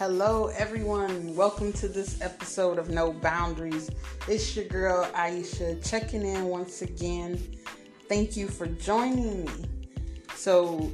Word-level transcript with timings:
Hello, 0.00 0.46
everyone. 0.56 1.36
Welcome 1.36 1.74
to 1.74 1.86
this 1.86 2.22
episode 2.22 2.78
of 2.78 2.88
No 2.88 3.12
Boundaries. 3.12 3.90
It's 4.28 4.56
your 4.56 4.64
girl 4.64 5.04
Aisha 5.12 5.86
checking 5.86 6.22
in 6.22 6.46
once 6.46 6.80
again. 6.80 7.38
Thank 8.08 8.34
you 8.34 8.48
for 8.48 8.66
joining 8.66 9.44
me. 9.44 9.50
So, 10.34 10.90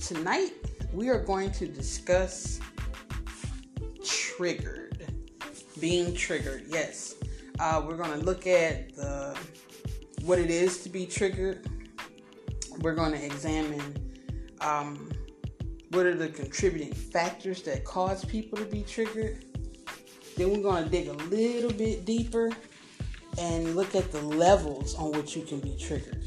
tonight 0.00 0.52
we 0.92 1.08
are 1.08 1.18
going 1.18 1.50
to 1.50 1.66
discuss 1.66 2.60
triggered. 4.04 5.04
Being 5.80 6.14
triggered, 6.14 6.66
yes. 6.68 7.16
Uh, 7.58 7.82
we're 7.84 7.96
going 7.96 8.16
to 8.16 8.24
look 8.24 8.46
at 8.46 8.94
the 8.94 9.36
what 10.22 10.38
it 10.38 10.50
is 10.52 10.80
to 10.84 10.88
be 10.88 11.06
triggered. 11.06 11.68
We're 12.78 12.94
going 12.94 13.14
to 13.14 13.26
examine 13.26 13.96
um, 14.60 15.10
what 15.94 16.06
are 16.06 16.14
the 16.14 16.28
contributing 16.28 16.92
factors 16.92 17.62
that 17.62 17.84
cause 17.84 18.24
people 18.24 18.58
to 18.58 18.64
be 18.64 18.82
triggered. 18.82 19.44
Then 20.36 20.50
we're 20.50 20.62
going 20.62 20.82
to 20.82 20.90
dig 20.90 21.06
a 21.06 21.12
little 21.12 21.72
bit 21.72 22.04
deeper 22.04 22.50
and 23.38 23.76
look 23.76 23.94
at 23.94 24.10
the 24.10 24.20
levels 24.20 24.96
on 24.96 25.12
which 25.12 25.36
you 25.36 25.42
can 25.42 25.60
be 25.60 25.76
triggered. 25.78 26.20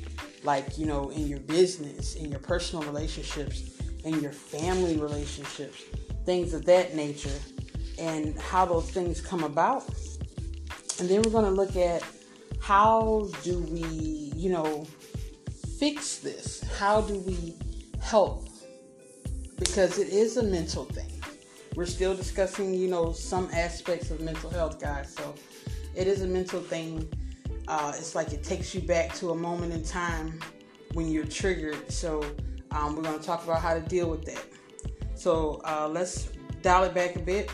Like, 0.43 0.77
you 0.77 0.85
know, 0.85 1.09
in 1.09 1.27
your 1.27 1.39
business, 1.39 2.15
in 2.15 2.31
your 2.31 2.39
personal 2.39 2.85
relationships, 2.85 3.77
in 4.05 4.21
your 4.21 4.31
family 4.31 4.97
relationships, 4.97 5.81
things 6.25 6.53
of 6.53 6.63
that 6.65 6.95
nature, 6.95 7.37
and 7.99 8.39
how 8.39 8.65
those 8.65 8.89
things 8.89 9.19
come 9.19 9.43
about. 9.43 9.85
And 10.99 11.09
then 11.09 11.21
we're 11.23 11.31
going 11.31 11.43
to 11.43 11.51
look 11.51 11.75
at 11.75 12.03
how 12.61 13.29
do 13.43 13.59
we, 13.59 13.81
you 14.33 14.49
know, 14.49 14.87
fix 15.77 16.19
this? 16.19 16.63
How 16.77 17.01
do 17.01 17.19
we 17.19 17.55
help 17.99 18.47
because 19.57 19.99
it 19.99 20.09
is 20.09 20.37
a 20.37 20.43
mental 20.43 20.85
thing. 20.85 21.11
We're 21.75 21.85
still 21.85 22.15
discussing, 22.15 22.73
you 22.73 22.87
know, 22.87 23.11
some 23.11 23.49
aspects 23.53 24.09
of 24.09 24.21
mental 24.21 24.49
health, 24.49 24.79
guys. 24.79 25.13
So 25.13 25.35
it 25.95 26.07
is 26.07 26.21
a 26.21 26.27
mental 26.27 26.59
thing. 26.61 27.07
Uh, 27.67 27.93
it's 27.95 28.15
like 28.15 28.33
it 28.33 28.43
takes 28.43 28.73
you 28.73 28.81
back 28.81 29.13
to 29.15 29.31
a 29.31 29.35
moment 29.35 29.73
in 29.73 29.83
time 29.83 30.39
when 30.93 31.07
you're 31.07 31.25
triggered. 31.25 31.91
So 31.91 32.23
um, 32.71 32.95
we're 32.95 33.03
going 33.03 33.19
to 33.19 33.25
talk 33.25 33.43
about 33.43 33.61
how 33.61 33.73
to 33.73 33.81
deal 33.81 34.09
with 34.09 34.25
that. 34.25 34.43
So 35.15 35.61
uh, 35.65 35.87
let's 35.91 36.29
dial 36.61 36.83
it 36.83 36.93
back 36.93 37.15
a 37.15 37.19
bit, 37.19 37.51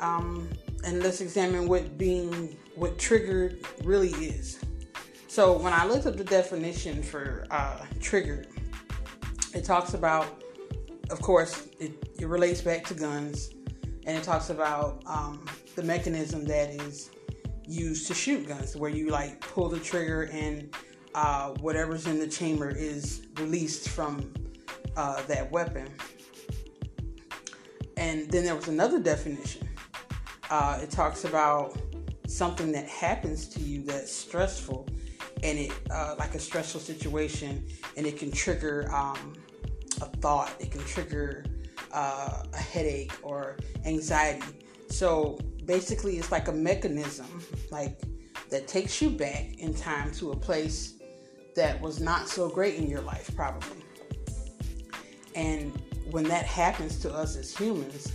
um, 0.00 0.48
and 0.84 1.02
let's 1.02 1.20
examine 1.20 1.68
what 1.68 1.98
being 1.98 2.56
what 2.74 2.98
triggered 2.98 3.66
really 3.84 4.10
is. 4.10 4.60
So 5.28 5.58
when 5.58 5.72
I 5.72 5.86
looked 5.86 6.06
up 6.06 6.16
the 6.16 6.24
definition 6.24 7.02
for 7.02 7.46
uh, 7.50 7.84
triggered, 8.00 8.48
it 9.54 9.64
talks 9.64 9.94
about 9.94 10.42
of 11.10 11.20
course, 11.20 11.68
it, 11.78 11.92
it 12.18 12.26
relates 12.26 12.60
back 12.60 12.84
to 12.84 12.94
guns, 12.94 13.50
and 14.06 14.16
it 14.16 14.22
talks 14.22 14.50
about 14.50 15.02
um, 15.06 15.44
the 15.74 15.82
mechanism 15.82 16.44
that 16.46 16.70
is 16.70 17.10
used 17.66 18.06
to 18.06 18.14
shoot 18.14 18.46
guns, 18.46 18.76
where 18.76 18.90
you 18.90 19.10
like 19.10 19.40
pull 19.40 19.68
the 19.68 19.78
trigger 19.80 20.28
and 20.32 20.74
uh, 21.14 21.50
whatever's 21.60 22.06
in 22.06 22.18
the 22.18 22.26
chamber 22.26 22.70
is 22.70 23.26
released 23.38 23.88
from 23.88 24.32
uh, 24.96 25.22
that 25.26 25.50
weapon. 25.50 25.88
And 27.96 28.30
then 28.30 28.44
there 28.44 28.54
was 28.54 28.68
another 28.68 29.00
definition. 29.00 29.68
Uh, 30.50 30.78
it 30.82 30.90
talks 30.90 31.24
about 31.24 31.76
something 32.26 32.70
that 32.72 32.86
happens 32.88 33.48
to 33.48 33.60
you 33.60 33.82
that's 33.82 34.12
stressful, 34.12 34.86
and 35.42 35.58
it 35.58 35.72
uh, 35.90 36.14
like 36.18 36.34
a 36.34 36.38
stressful 36.38 36.80
situation, 36.80 37.66
and 37.96 38.06
it 38.06 38.18
can 38.18 38.30
trigger 38.30 38.88
um, 38.94 39.34
a 39.98 40.06
thought, 40.06 40.52
it 40.58 40.70
can 40.70 40.82
trigger 40.82 41.44
uh, 41.92 42.42
a 42.52 42.56
headache 42.56 43.12
or 43.22 43.56
anxiety. 43.84 44.64
So 44.88 45.38
basically, 45.64 46.18
it's 46.18 46.30
like 46.30 46.48
a 46.48 46.52
mechanism, 46.52 47.42
like 47.70 48.00
that 48.50 48.68
takes 48.68 49.02
you 49.02 49.10
back 49.10 49.54
in 49.58 49.74
time 49.74 50.12
to 50.12 50.32
a 50.32 50.36
place 50.36 50.94
that 51.54 51.80
was 51.80 52.00
not 52.00 52.28
so 52.28 52.48
great 52.48 52.74
in 52.74 52.88
your 52.88 53.00
life, 53.00 53.34
probably. 53.34 53.82
And 55.34 55.72
when 56.10 56.24
that 56.24 56.44
happens 56.46 56.98
to 57.00 57.12
us 57.12 57.36
as 57.36 57.56
humans, 57.56 58.12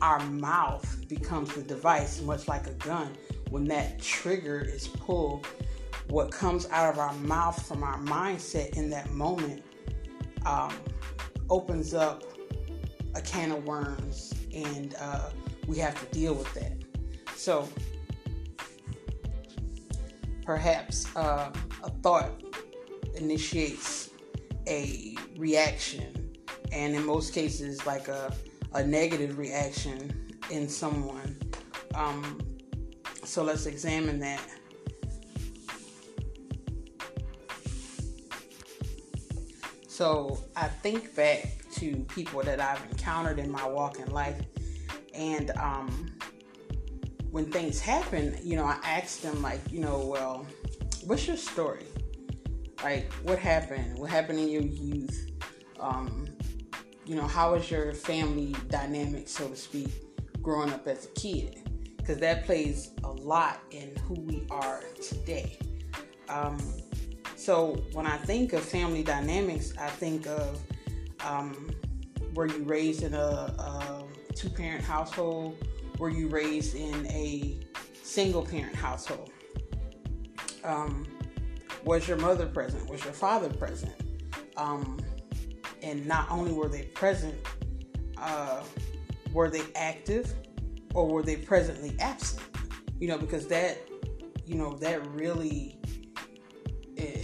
our 0.00 0.20
mouth 0.20 1.08
becomes 1.08 1.54
the 1.54 1.62
device, 1.62 2.20
much 2.22 2.48
like 2.48 2.66
a 2.66 2.74
gun. 2.74 3.16
When 3.50 3.64
that 3.64 4.00
trigger 4.00 4.60
is 4.60 4.88
pulled, 4.88 5.46
what 6.08 6.30
comes 6.30 6.66
out 6.70 6.92
of 6.92 6.98
our 6.98 7.12
mouth 7.14 7.66
from 7.66 7.82
our 7.82 7.98
mindset 7.98 8.76
in 8.76 8.90
that 8.90 9.10
moment 9.10 9.62
um, 10.46 10.72
opens 11.50 11.94
up 11.94 12.22
a 13.14 13.20
can 13.20 13.52
of 13.52 13.64
worms 13.64 14.34
and 14.54 14.94
uh, 15.00 15.30
we 15.66 15.78
have 15.78 15.98
to 16.00 16.06
deal 16.14 16.34
with 16.34 16.52
that. 16.54 16.72
So 17.36 17.68
perhaps 20.44 21.14
uh, 21.14 21.52
a 21.84 21.90
thought 22.02 22.42
initiates 23.16 24.10
a 24.66 25.14
reaction, 25.36 26.30
and 26.72 26.94
in 26.94 27.04
most 27.04 27.32
cases, 27.32 27.84
like 27.86 28.08
a, 28.08 28.32
a 28.74 28.84
negative 28.84 29.38
reaction 29.38 30.36
in 30.50 30.68
someone. 30.68 31.38
Um, 31.94 32.40
so 33.24 33.42
let's 33.42 33.66
examine 33.66 34.18
that. 34.20 34.40
So 39.98 40.38
I 40.54 40.68
think 40.68 41.16
back 41.16 41.42
to 41.72 41.96
people 42.04 42.40
that 42.44 42.60
I've 42.60 42.80
encountered 42.88 43.40
in 43.40 43.50
my 43.50 43.66
walk 43.66 43.98
in 43.98 44.08
life, 44.12 44.40
and 45.12 45.50
um, 45.58 46.12
when 47.32 47.50
things 47.50 47.80
happen, 47.80 48.38
you 48.44 48.54
know, 48.54 48.64
I 48.64 48.78
ask 48.84 49.22
them 49.22 49.42
like, 49.42 49.58
you 49.72 49.80
know, 49.80 50.06
well, 50.06 50.46
what's 51.02 51.26
your 51.26 51.36
story? 51.36 51.86
Like, 52.84 53.12
what 53.24 53.40
happened? 53.40 53.98
What 53.98 54.08
happened 54.08 54.38
in 54.38 54.48
your 54.48 54.62
youth? 54.62 55.32
Um, 55.80 56.28
you 57.04 57.16
know, 57.16 57.26
how 57.26 57.54
was 57.54 57.68
your 57.68 57.92
family 57.92 58.54
dynamic, 58.68 59.28
so 59.28 59.48
to 59.48 59.56
speak, 59.56 59.90
growing 60.40 60.72
up 60.72 60.86
as 60.86 61.06
a 61.06 61.10
kid? 61.20 61.68
Because 61.96 62.18
that 62.18 62.44
plays 62.44 62.92
a 63.02 63.10
lot 63.10 63.62
in 63.72 63.96
who 64.06 64.14
we 64.14 64.46
are 64.48 64.80
today. 65.02 65.58
Um, 66.28 66.56
so 67.38 67.76
when 67.92 68.04
I 68.04 68.16
think 68.16 68.52
of 68.52 68.62
family 68.62 69.04
dynamics, 69.04 69.72
I 69.78 69.86
think 69.86 70.26
of 70.26 70.60
um, 71.24 71.70
were 72.34 72.46
you 72.46 72.64
raised 72.64 73.04
in 73.04 73.14
a, 73.14 73.18
a 73.18 74.02
two 74.34 74.50
parent 74.50 74.82
household? 74.82 75.56
Were 76.00 76.10
you 76.10 76.28
raised 76.28 76.74
in 76.74 77.06
a 77.06 77.60
single 78.02 78.44
parent 78.44 78.74
household? 78.74 79.30
Um, 80.64 81.06
was 81.84 82.08
your 82.08 82.16
mother 82.16 82.44
present? 82.44 82.90
Was 82.90 83.04
your 83.04 83.12
father 83.12 83.48
present? 83.48 83.94
Um, 84.56 84.98
and 85.80 86.04
not 86.06 86.28
only 86.32 86.52
were 86.52 86.68
they 86.68 86.82
present, 86.86 87.36
uh, 88.16 88.64
were 89.32 89.48
they 89.48 89.62
active 89.76 90.34
or 90.92 91.06
were 91.06 91.22
they 91.22 91.36
presently 91.36 91.94
absent? 92.00 92.42
You 92.98 93.06
know, 93.06 93.16
because 93.16 93.46
that, 93.46 93.78
you 94.44 94.56
know, 94.56 94.76
that 94.78 95.06
really 95.12 95.77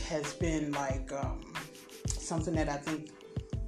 has 0.05 0.33
been 0.35 0.73
like 0.73 1.13
um, 1.13 1.53
something 2.07 2.55
that 2.55 2.69
I 2.69 2.77
think 2.77 3.11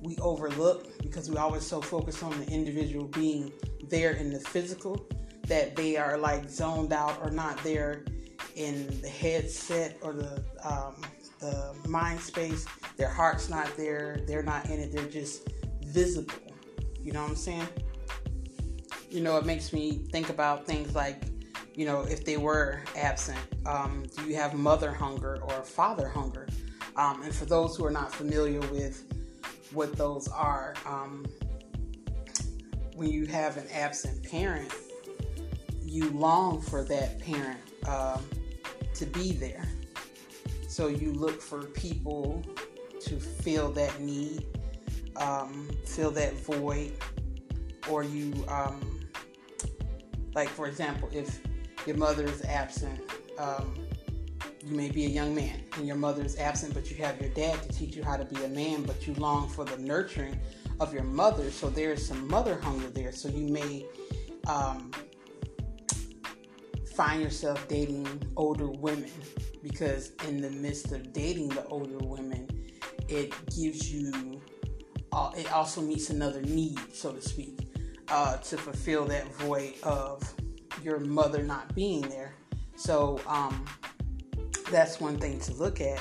we 0.02 0.16
overlook 0.18 1.02
because 1.02 1.30
we 1.30 1.36
always 1.36 1.66
so 1.66 1.80
focused 1.80 2.22
on 2.22 2.38
the 2.38 2.46
individual 2.46 3.06
being 3.06 3.52
there 3.88 4.12
in 4.12 4.32
the 4.32 4.40
physical 4.40 5.06
that 5.46 5.76
they 5.76 5.96
are 5.96 6.18
like 6.18 6.48
zoned 6.50 6.92
out 6.92 7.18
or 7.22 7.30
not 7.30 7.62
there 7.62 8.04
in 8.56 9.00
the 9.00 9.08
headset 9.08 9.96
or 10.02 10.12
the 10.12 10.42
um, 10.64 10.94
the 11.40 11.74
mind 11.88 12.20
space. 12.20 12.66
Their 12.96 13.08
heart's 13.08 13.48
not 13.48 13.76
there. 13.76 14.22
They're 14.26 14.42
not 14.42 14.66
in 14.66 14.80
it. 14.80 14.92
They're 14.92 15.08
just 15.08 15.48
visible. 15.84 16.34
You 17.00 17.12
know 17.12 17.22
what 17.22 17.30
I'm 17.30 17.36
saying? 17.36 17.68
You 19.10 19.20
know, 19.20 19.36
it 19.36 19.44
makes 19.44 19.72
me 19.72 20.06
think 20.10 20.30
about 20.30 20.66
things 20.66 20.94
like 20.94 21.22
you 21.76 21.84
know, 21.84 22.00
if 22.02 22.24
they 22.24 22.38
were 22.38 22.82
absent? 22.96 23.38
Um, 23.66 24.04
do 24.16 24.28
you 24.28 24.34
have 24.36 24.54
mother 24.54 24.90
hunger 24.90 25.38
or 25.42 25.62
father 25.62 26.08
hunger? 26.08 26.48
Um, 26.96 27.22
and 27.22 27.34
for 27.34 27.44
those 27.44 27.76
who 27.76 27.84
are 27.84 27.90
not 27.90 28.12
familiar 28.12 28.60
with 28.72 29.04
what 29.72 29.94
those 29.96 30.26
are, 30.28 30.74
um, 30.86 31.26
when 32.94 33.10
you 33.10 33.26
have 33.26 33.58
an 33.58 33.66
absent 33.70 34.22
parent, 34.22 34.72
you 35.82 36.08
long 36.10 36.62
for 36.62 36.82
that 36.84 37.18
parent 37.18 37.60
um, 37.86 38.24
to 38.94 39.04
be 39.04 39.32
there. 39.32 39.68
So 40.68 40.88
you 40.88 41.12
look 41.12 41.42
for 41.42 41.64
people 41.64 42.42
to 43.00 43.20
fill 43.20 43.70
that 43.72 44.00
need, 44.00 44.46
um, 45.16 45.70
fill 45.84 46.10
that 46.12 46.32
void, 46.40 46.92
or 47.90 48.02
you, 48.02 48.32
um, 48.48 49.00
like 50.34 50.48
for 50.48 50.66
example, 50.66 51.10
if 51.12 51.38
your 51.86 51.96
mother 51.96 52.24
is 52.24 52.42
absent, 52.44 53.00
um, 53.38 53.74
you 54.64 54.74
may 54.74 54.90
be 54.90 55.04
a 55.04 55.08
young 55.08 55.34
man 55.34 55.62
and 55.76 55.86
your 55.86 55.96
mother 55.96 56.24
is 56.24 56.36
absent, 56.38 56.74
but 56.74 56.90
you 56.90 56.96
have 56.96 57.20
your 57.20 57.30
dad 57.30 57.62
to 57.62 57.68
teach 57.68 57.94
you 57.94 58.02
how 58.02 58.16
to 58.16 58.24
be 58.24 58.42
a 58.44 58.48
man, 58.48 58.82
but 58.82 59.06
you 59.06 59.14
long 59.14 59.48
for 59.48 59.64
the 59.64 59.78
nurturing 59.78 60.38
of 60.80 60.92
your 60.92 61.04
mother. 61.04 61.50
So 61.50 61.70
there 61.70 61.92
is 61.92 62.06
some 62.06 62.26
mother 62.28 62.58
hunger 62.60 62.88
there. 62.88 63.12
So 63.12 63.28
you 63.28 63.46
may 63.46 63.86
um, 64.48 64.90
find 66.96 67.22
yourself 67.22 67.68
dating 67.68 68.06
older 68.36 68.68
women 68.68 69.10
because 69.62 70.12
in 70.26 70.40
the 70.40 70.50
midst 70.50 70.92
of 70.92 71.12
dating 71.12 71.50
the 71.50 71.64
older 71.66 71.98
women, 71.98 72.48
it 73.08 73.32
gives 73.54 73.92
you, 73.92 74.40
uh, 75.12 75.30
it 75.36 75.52
also 75.52 75.80
meets 75.80 76.10
another 76.10 76.42
need, 76.42 76.78
so 76.92 77.12
to 77.12 77.20
speak, 77.20 77.68
uh, 78.08 78.36
to 78.38 78.56
fulfill 78.56 79.04
that 79.04 79.32
void 79.34 79.74
of 79.82 80.22
your 80.86 81.00
mother 81.00 81.42
not 81.42 81.74
being 81.74 82.02
there. 82.02 82.32
So 82.76 83.20
um, 83.26 83.64
that's 84.70 85.00
one 85.00 85.18
thing 85.18 85.40
to 85.40 85.52
look 85.54 85.80
at. 85.80 86.00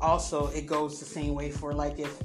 Also, 0.00 0.46
it 0.48 0.66
goes 0.66 1.00
the 1.00 1.04
same 1.04 1.34
way 1.34 1.50
for 1.50 1.72
like 1.72 1.98
if 1.98 2.16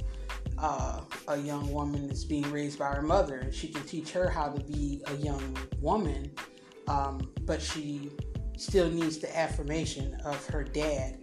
uh, 0.56 1.00
a 1.28 1.36
young 1.36 1.70
woman 1.70 2.08
is 2.08 2.24
being 2.24 2.48
raised 2.50 2.78
by 2.78 2.94
her 2.94 3.02
mother, 3.02 3.38
and 3.38 3.52
she 3.52 3.68
can 3.68 3.82
teach 3.82 4.12
her 4.12 4.30
how 4.30 4.48
to 4.48 4.62
be 4.62 5.02
a 5.08 5.14
young 5.16 5.56
woman, 5.80 6.30
um, 6.86 7.20
but 7.42 7.60
she 7.60 8.10
still 8.56 8.88
needs 8.88 9.18
the 9.18 9.36
affirmation 9.36 10.14
of 10.24 10.46
her 10.46 10.62
dad 10.62 11.18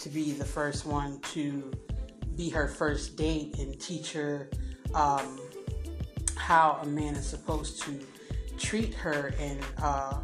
to 0.00 0.08
be 0.10 0.32
the 0.32 0.44
first 0.44 0.84
one 0.84 1.20
to 1.20 1.70
be 2.36 2.50
her 2.50 2.66
first 2.66 3.16
date 3.16 3.56
and 3.58 3.80
teach 3.80 4.12
her 4.12 4.50
um, 4.92 5.40
how 6.36 6.78
a 6.82 6.86
man 6.86 7.14
is 7.14 7.24
supposed 7.24 7.80
to 7.82 7.98
treat 8.58 8.94
her 8.94 9.34
and 9.38 9.60
uh, 9.82 10.18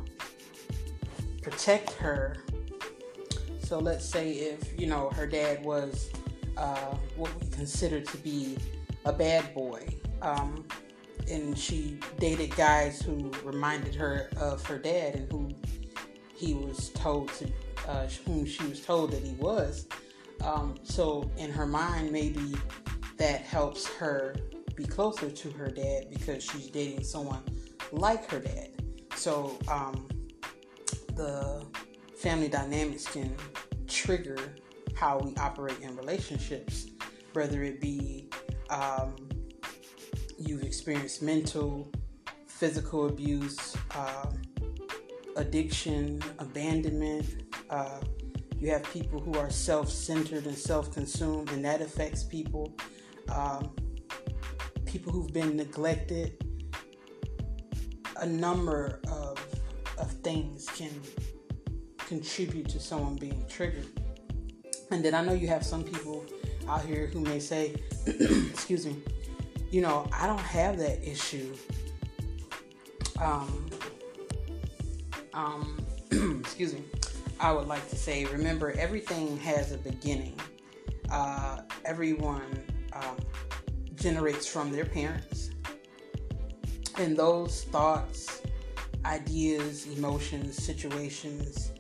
protect 1.43 1.93
her. 1.93 2.37
So 3.62 3.79
let's 3.79 4.05
say 4.05 4.32
if 4.32 4.79
you 4.79 4.87
know 4.87 5.11
her 5.11 5.27
dad 5.27 5.65
was 5.65 6.11
uh, 6.56 6.97
what 7.17 7.31
we 7.41 7.49
consider 7.49 8.00
to 8.00 8.17
be 8.19 8.59
a 9.05 9.12
bad 9.12 9.55
boy, 9.55 9.87
um, 10.23 10.65
and 11.31 11.56
she 11.56 11.99
dated 12.19 12.55
guys 12.56 13.00
who 13.00 13.31
reminded 13.44 13.94
her 13.94 14.29
of 14.37 14.65
her 14.67 14.79
dad 14.79 15.15
and 15.15 15.31
who 15.31 15.49
he 16.35 16.55
was 16.55 16.91
told 16.91 17.33
to, 17.35 17.47
uh, 17.87 18.06
whom 18.26 18.44
she 18.44 18.65
was 18.67 18.81
told 18.81 19.12
that 19.12 19.23
he 19.23 19.35
was. 19.35 19.87
Um, 20.43 20.75
so 20.83 21.31
in 21.37 21.53
her 21.53 21.67
mind, 21.67 22.11
maybe 22.11 22.55
that 23.19 23.43
helps 23.43 23.87
her 23.97 24.35
be 24.75 24.85
closer 24.85 25.31
to 25.31 25.50
her 25.50 25.69
dad 25.69 26.06
because 26.11 26.43
she's 26.43 26.69
dating 26.69 27.05
someone 27.05 27.43
like 27.93 28.31
her 28.31 28.41
dad. 28.41 28.71
So 29.15 29.59
um, 29.69 30.09
the 31.15 31.65
family 32.17 32.49
dynamics 32.49 33.07
can 33.07 33.35
trigger 33.87 34.39
how 34.95 35.19
we 35.19 35.35
operate 35.37 35.81
in 35.81 35.97
relationships, 35.97 36.87
whether 37.33 37.63
it 37.63 37.81
be 37.81 38.29
um, 38.69 39.17
you've 40.39 40.63
experienced 40.63 41.23
mental, 41.23 41.91
physical 42.47 43.07
abuse, 43.07 43.77
uh, 43.95 44.27
addiction, 45.37 46.23
abandonment. 46.39 47.45
Uh, 47.69 48.01
you 48.59 48.71
have 48.71 48.85
people 48.93 49.21
who 49.21 49.35
are 49.35 49.51
self 49.51 49.89
centered 49.91 50.47
and 50.47 50.57
self 50.57 50.93
consumed, 50.93 51.51
and 51.51 51.65
that 51.65 51.81
affects 51.81 52.23
people. 52.23 52.75
Um, 53.33 53.75
people 54.85 55.13
who've 55.13 55.33
been 55.33 55.57
neglected. 55.57 56.45
A 58.21 58.27
number 58.27 59.01
of, 59.09 59.39
of 59.99 60.11
things 60.23 60.67
can 60.67 60.91
contribute 61.99 62.69
to 62.69 62.81
someone 62.81 63.17
being 63.17 63.45
triggered. 63.49 63.87
And 64.91 65.05
then 65.05 65.15
I 65.15 65.25
know 65.25 65.33
you 65.33 65.49
have 65.49 65.65
some 65.65 65.85
people 65.85 66.25
out 66.69 66.85
here 66.85 67.07
who 67.07 67.21
may 67.21 67.39
say, 67.39 67.75
excuse 68.07 68.87
me, 68.87 68.97
you 69.71 69.81
know, 69.81 70.09
I 70.13 70.27
don't 70.27 70.41
have 70.41 70.79
that 70.79 71.07
issue. 71.09 71.55
Um, 73.21 73.71
um, 75.33 75.87
excuse 76.41 76.75
me, 76.75 76.85
I 77.39 77.53
would 77.53 77.69
like 77.69 77.89
to 77.91 77.97
say, 77.97 78.25
remember, 78.27 78.73
everything 78.73 79.39
has 79.39 79.73
a 79.73 79.79
beginning. 79.79 80.39
Uh, 81.11 81.61
everyone 81.85 82.65
um, 82.93 83.17
generates 83.95 84.47
from 84.47 84.73
their 84.73 84.85
parents. 84.85 85.50
And 87.00 87.17
those 87.17 87.64
thoughts, 87.64 88.43
ideas, 89.06 89.87
emotions, 89.87 90.62
situations, 90.62 91.73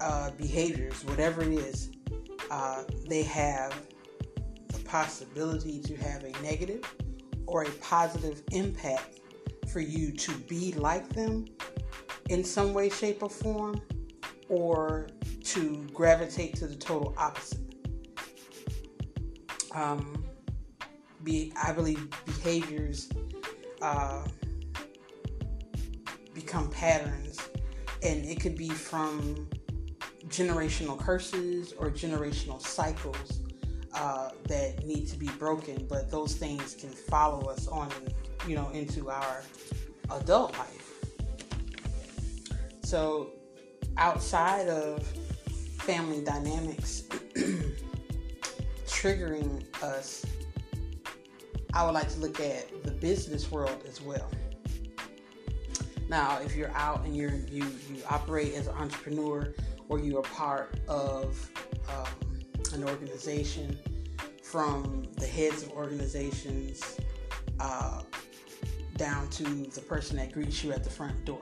uh, 0.00 0.30
behaviors, 0.38 1.04
whatever 1.06 1.42
it 1.42 1.54
is, 1.54 1.90
uh, 2.52 2.84
they 3.08 3.24
have 3.24 3.74
the 4.68 4.78
possibility 4.84 5.80
to 5.80 5.96
have 5.96 6.22
a 6.22 6.30
negative 6.40 6.84
or 7.46 7.64
a 7.64 7.70
positive 7.82 8.44
impact 8.52 9.18
for 9.72 9.80
you 9.80 10.12
to 10.12 10.32
be 10.48 10.72
like 10.74 11.08
them 11.08 11.46
in 12.28 12.44
some 12.44 12.72
way, 12.72 12.88
shape, 12.88 13.24
or 13.24 13.30
form, 13.30 13.80
or 14.48 15.08
to 15.42 15.84
gravitate 15.92 16.54
to 16.54 16.68
the 16.68 16.76
total 16.76 17.12
opposite. 17.18 17.58
Um, 19.72 20.24
be, 21.24 21.52
I 21.60 21.72
believe 21.72 22.08
behaviors 22.24 23.08
uh, 23.82 24.24
become 26.44 26.68
patterns, 26.68 27.40
and 28.02 28.24
it 28.26 28.38
could 28.38 28.56
be 28.56 28.68
from 28.68 29.48
generational 30.28 30.98
curses 30.98 31.72
or 31.72 31.90
generational 31.90 32.60
cycles 32.60 33.40
uh, 33.94 34.30
that 34.48 34.84
need 34.84 35.06
to 35.08 35.16
be 35.16 35.28
broken. 35.38 35.86
But 35.88 36.10
those 36.10 36.34
things 36.34 36.74
can 36.74 36.90
follow 36.90 37.48
us 37.48 37.66
on, 37.66 37.90
you 38.46 38.56
know, 38.56 38.68
into 38.70 39.10
our 39.10 39.42
adult 40.12 40.52
life. 40.58 41.00
So, 42.82 43.30
outside 43.96 44.68
of 44.68 45.02
family 45.78 46.22
dynamics 46.22 47.04
triggering 48.86 49.64
us, 49.82 50.26
I 51.72 51.84
would 51.84 51.94
like 51.94 52.10
to 52.10 52.18
look 52.20 52.38
at 52.40 52.84
the 52.84 52.90
business 52.90 53.50
world 53.50 53.82
as 53.88 54.02
well. 54.02 54.30
Now, 56.08 56.38
if 56.40 56.54
you're 56.54 56.72
out 56.72 57.04
and 57.04 57.16
you're 57.16 57.34
you 57.50 57.64
you 57.90 58.02
operate 58.08 58.54
as 58.54 58.66
an 58.66 58.74
entrepreneur 58.74 59.54
or 59.88 59.98
you 59.98 60.18
are 60.18 60.22
part 60.22 60.78
of 60.88 61.50
um, 61.88 62.40
an 62.74 62.84
organization, 62.84 63.78
from 64.42 65.06
the 65.16 65.26
heads 65.26 65.62
of 65.62 65.72
organizations 65.72 66.98
uh, 67.60 68.02
down 68.96 69.28
to 69.28 69.42
the 69.44 69.80
person 69.80 70.16
that 70.16 70.32
greets 70.32 70.62
you 70.62 70.72
at 70.72 70.84
the 70.84 70.90
front 70.90 71.24
door 71.24 71.40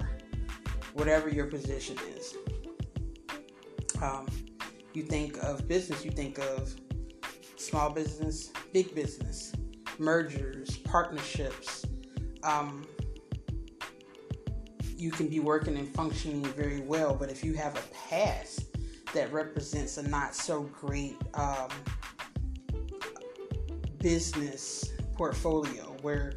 whatever 0.94 1.28
your 1.28 1.46
position 1.46 1.96
is. 2.16 2.34
Um, 4.00 4.26
you 4.94 5.02
think 5.02 5.36
of 5.42 5.66
business, 5.68 6.04
you 6.04 6.10
think 6.10 6.38
of 6.38 6.74
small 7.56 7.90
business, 7.90 8.50
big 8.72 8.94
business, 8.94 9.52
mergers, 9.98 10.76
partnerships. 10.78 11.86
Um, 12.42 12.86
you 15.02 15.10
can 15.10 15.26
be 15.26 15.40
working 15.40 15.76
and 15.76 15.92
functioning 15.94 16.44
very 16.44 16.80
well, 16.80 17.12
but 17.12 17.28
if 17.28 17.42
you 17.42 17.54
have 17.54 17.76
a 17.76 17.82
past 18.08 18.66
that 19.12 19.32
represents 19.32 19.98
a 19.98 20.08
not 20.08 20.32
so 20.32 20.62
great 20.62 21.16
um, 21.34 21.68
business 23.98 24.92
portfolio, 25.16 25.96
where 26.02 26.34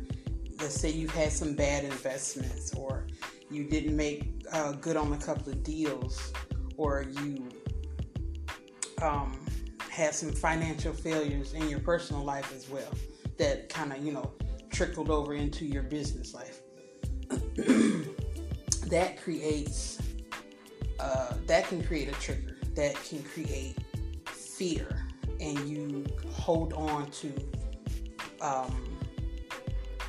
let's 0.60 0.74
say 0.74 0.90
you've 0.90 1.14
had 1.14 1.32
some 1.32 1.54
bad 1.54 1.84
investments 1.84 2.74
or 2.74 3.06
you 3.52 3.66
didn't 3.66 3.96
make 3.96 4.44
uh, 4.52 4.72
good 4.72 4.98
on 4.98 5.14
a 5.14 5.18
couple 5.18 5.52
of 5.52 5.62
deals 5.62 6.34
or 6.76 7.06
you 7.22 7.48
um, 9.04 9.46
had 9.92 10.16
some 10.16 10.32
financial 10.32 10.92
failures 10.92 11.54
in 11.54 11.70
your 11.70 11.80
personal 11.80 12.24
life 12.24 12.52
as 12.56 12.68
well 12.70 12.92
that 13.38 13.70
kind 13.70 13.92
of 13.92 14.04
you 14.04 14.12
know 14.12 14.32
trickled 14.70 15.10
over 15.10 15.34
into 15.34 15.66
your 15.66 15.84
business 15.84 16.34
life 16.34 16.62
that 18.90 19.22
creates 19.22 20.02
uh, 21.00 21.34
that 21.48 21.68
can 21.68 21.84
create 21.84 22.08
a 22.08 22.14
trigger 22.14 22.56
that 22.76 22.96
can 23.04 23.22
create 23.24 23.78
fear 24.28 24.88
and 25.40 25.68
you 25.68 26.06
hold 26.32 26.74
on 26.74 27.10
to 27.12 27.32
um, 28.42 28.98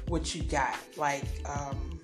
what 0.08 0.34
you 0.34 0.42
got. 0.44 0.78
Like 0.96 1.24
um, 1.46 2.00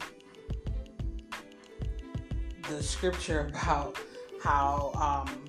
the 2.68 2.82
scripture 2.82 3.48
about 3.48 3.98
how 4.40 4.90
um 4.96 5.44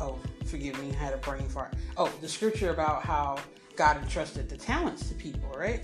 oh 0.00 0.18
forgive 0.44 0.80
me 0.80 0.90
I 0.92 0.94
had 0.94 1.14
a 1.14 1.18
brain 1.18 1.48
fart. 1.48 1.74
Oh 1.96 2.12
the 2.20 2.28
scripture 2.28 2.70
about 2.70 3.02
how 3.02 3.38
god 3.74 3.96
entrusted 3.98 4.48
the 4.48 4.56
talents 4.56 5.08
to 5.08 5.14
people 5.14 5.50
right 5.56 5.82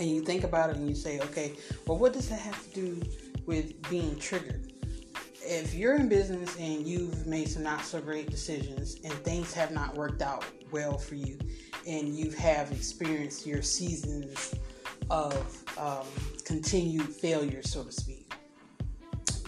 and 0.00 0.08
you 0.08 0.22
think 0.22 0.44
about 0.44 0.70
it 0.70 0.76
and 0.76 0.88
you 0.88 0.94
say 0.94 1.20
okay 1.20 1.52
well 1.86 1.98
what 1.98 2.12
does 2.12 2.28
that 2.28 2.40
have 2.40 2.72
to 2.72 2.80
do 2.80 3.02
with 3.46 3.88
being 3.90 4.18
triggered? 4.18 4.72
If 5.42 5.74
you're 5.74 5.96
in 5.96 6.08
business 6.08 6.56
and 6.58 6.86
you've 6.86 7.26
made 7.26 7.48
some 7.48 7.62
not 7.62 7.84
so 7.84 8.00
great 8.00 8.30
decisions 8.30 8.96
and 9.04 9.12
things 9.12 9.52
have 9.52 9.70
not 9.70 9.94
worked 9.94 10.22
out 10.22 10.44
well 10.70 10.96
for 10.96 11.16
you 11.16 11.38
and 11.86 12.16
you 12.16 12.30
have 12.30 12.72
experienced 12.72 13.46
your 13.46 13.60
seasons 13.60 14.54
of 15.10 15.62
um, 15.76 16.06
continued 16.46 17.08
failure 17.08 17.62
so 17.62 17.84
to 17.84 17.92
speak 17.92 18.24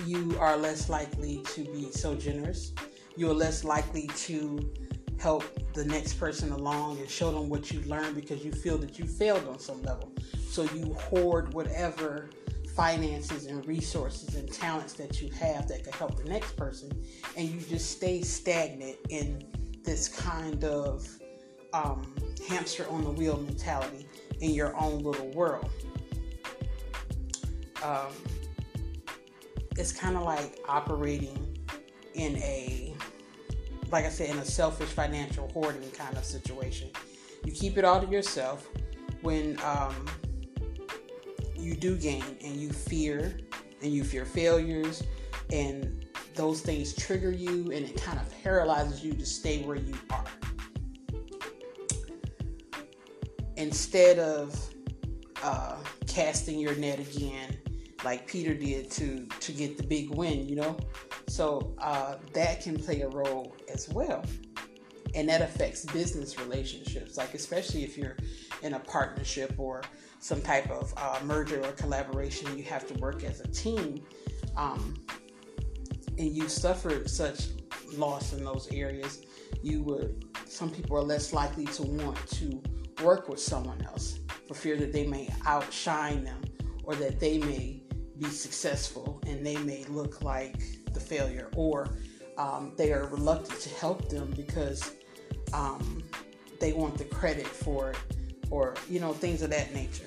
you 0.04 0.36
are 0.38 0.56
less 0.56 0.88
likely 0.88 1.42
to 1.54 1.64
be 1.64 1.90
so 1.90 2.14
generous. 2.14 2.72
You're 3.16 3.34
less 3.34 3.64
likely 3.64 4.08
to 4.08 4.70
help 5.18 5.44
the 5.72 5.84
next 5.84 6.14
person 6.14 6.52
along 6.52 6.98
and 6.98 7.08
show 7.08 7.32
them 7.32 7.48
what 7.48 7.72
you 7.72 7.80
learned 7.82 8.14
because 8.14 8.44
you 8.44 8.52
feel 8.52 8.78
that 8.78 8.98
you 8.98 9.06
failed 9.06 9.48
on 9.48 9.58
some 9.58 9.82
level 9.82 10.12
so 10.56 10.62
you 10.75 10.94
hoard 10.94 11.52
whatever 11.52 12.30
finances 12.75 13.44
and 13.44 13.66
resources 13.66 14.36
and 14.36 14.50
talents 14.50 14.94
that 14.94 15.20
you 15.20 15.30
have 15.32 15.68
that 15.68 15.84
could 15.84 15.94
help 15.94 16.16
the 16.16 16.25
next 16.25 16.56
person, 16.56 16.90
and 17.36 17.46
you 17.46 17.60
just 17.60 17.90
stay 17.90 18.22
stagnant 18.22 18.96
in 19.10 19.46
this 19.84 20.08
kind 20.08 20.64
of 20.64 21.06
um, 21.75 22.10
hamster 22.48 22.86
on 22.88 23.04
the 23.04 23.10
wheel 23.10 23.36
mentality 23.36 24.06
in 24.40 24.52
your 24.52 24.75
own 24.80 25.00
little 25.00 25.28
world. 25.32 25.68
Um, 27.84 28.12
it's 29.76 29.92
kind 29.92 30.16
of 30.16 30.22
like 30.22 30.58
operating 30.66 31.58
in 32.14 32.36
a, 32.36 32.94
like 33.92 34.06
I 34.06 34.08
said, 34.08 34.30
in 34.30 34.38
a 34.38 34.44
selfish 34.46 34.88
financial 34.88 35.48
hoarding 35.48 35.90
kind 35.90 36.16
of 36.16 36.25
situation. 36.25 36.88
You 37.44 37.52
keep 37.52 37.76
it 37.76 37.84
all 37.84 38.00
to 38.00 38.10
yourself. 38.10 38.66
When 39.20 39.58
um, 39.62 40.06
you 41.66 41.75
do 41.75 41.96
gain 41.96 42.25
and 42.44 42.56
you 42.56 42.70
fear 42.70 43.37
and 43.82 43.92
you 43.92 44.04
fear 44.04 44.25
failures 44.25 45.02
and 45.50 46.06
those 46.35 46.61
things 46.61 46.94
trigger 46.94 47.32
you 47.32 47.73
and 47.73 47.85
it 47.85 48.00
kind 48.00 48.20
of 48.20 48.42
paralyzes 48.42 49.04
you 49.04 49.12
to 49.12 49.26
stay 49.26 49.62
where 49.64 49.76
you 49.76 49.94
are. 50.11 50.25
Instead 53.56 54.20
of 54.20 54.54
uh, 55.42 55.76
casting 56.06 56.61
your 56.61 56.76
net 56.76 57.00
again, 57.00 57.58
like 58.04 58.28
Peter 58.28 58.54
did 58.54 58.88
to 58.92 59.26
to 59.40 59.52
get 59.52 59.76
the 59.76 59.82
big 59.82 60.11
win, 60.11 60.46
you 60.49 60.54
know, 60.54 60.76
so 61.26 61.75
uh, 61.78 62.16
that 62.32 62.62
can 62.62 62.76
play 62.76 63.00
a 63.00 63.08
role 63.08 63.56
as 63.73 63.88
well, 63.88 64.23
and 65.14 65.28
that 65.28 65.40
affects 65.40 65.85
business 65.87 66.38
relationships, 66.38 67.16
like 67.16 67.35
especially 67.35 67.82
if 67.82 67.96
you're 67.96 68.16
in 68.62 68.75
a 68.75 68.78
partnership 68.80 69.54
or 69.58 69.82
some 70.26 70.42
type 70.42 70.68
of 70.73 70.92
uh, 70.97 71.21
merger 71.23 71.64
or 71.64 71.71
collaboration, 71.73 72.59
you 72.59 72.64
have 72.64 72.85
to 72.85 72.95
work 72.95 73.23
as 73.23 73.38
a 73.38 73.47
team. 73.47 74.02
Um, 74.56 74.95
and 76.18 76.33
you 76.35 76.49
suffered 76.49 77.09
such 77.09 77.50
loss 77.92 78.33
in 78.33 78.42
those 78.42 78.68
areas, 78.73 79.23
you 79.62 79.85
would, 79.85 80.25
some 80.45 80.68
people 80.68 80.97
are 80.97 81.02
less 81.02 81.33
likely 81.33 81.66
to 81.66 81.83
want 81.85 82.16
to 82.30 82.61
work 83.04 83.28
with 83.28 83.38
someone 83.38 83.80
else 83.83 84.18
for 84.49 84.54
fear 84.54 84.76
that 84.78 84.92
they 84.92 85.06
may 85.06 85.33
outshine 85.47 86.25
them 86.25 86.42
or 86.83 86.97
that 86.97 87.21
they 87.21 87.38
may 87.38 87.80
be 88.18 88.26
successful 88.26 89.23
and 89.28 89.47
they 89.47 89.59
may 89.59 89.85
look 89.85 90.23
like 90.23 90.61
the 90.92 90.99
failure 90.99 91.50
or 91.54 91.87
um, 92.37 92.73
they 92.76 92.92
are 92.92 93.06
reluctant 93.06 93.61
to 93.61 93.68
help 93.68 94.09
them 94.09 94.33
because 94.37 94.95
um, 95.52 96.02
they 96.59 96.73
want 96.73 96.99
the 96.99 97.04
credit 97.04 97.47
for 97.47 97.92
or 98.50 98.74
you 98.88 99.00
know 99.00 99.12
things 99.12 99.42
of 99.42 99.50
that 99.50 99.74
nature. 99.74 100.06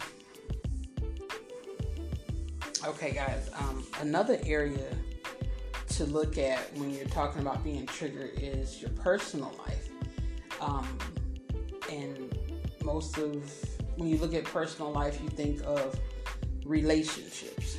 Okay 2.85 3.11
guys 3.11 3.49
um, 3.59 3.85
another 3.99 4.39
area 4.45 4.87
to 5.89 6.05
look 6.05 6.37
at 6.37 6.59
when 6.77 6.93
you're 6.93 7.05
talking 7.05 7.41
about 7.41 7.63
being 7.63 7.85
triggered 7.85 8.31
is 8.37 8.81
your 8.81 8.91
personal 8.91 9.53
life. 9.67 9.89
Um, 10.61 10.87
and 11.91 12.37
most 12.83 13.17
of 13.17 13.51
when 13.97 14.07
you 14.07 14.17
look 14.17 14.33
at 14.33 14.45
personal 14.45 14.91
life 14.91 15.19
you 15.21 15.29
think 15.29 15.61
of 15.65 15.99
relationships. 16.65 17.77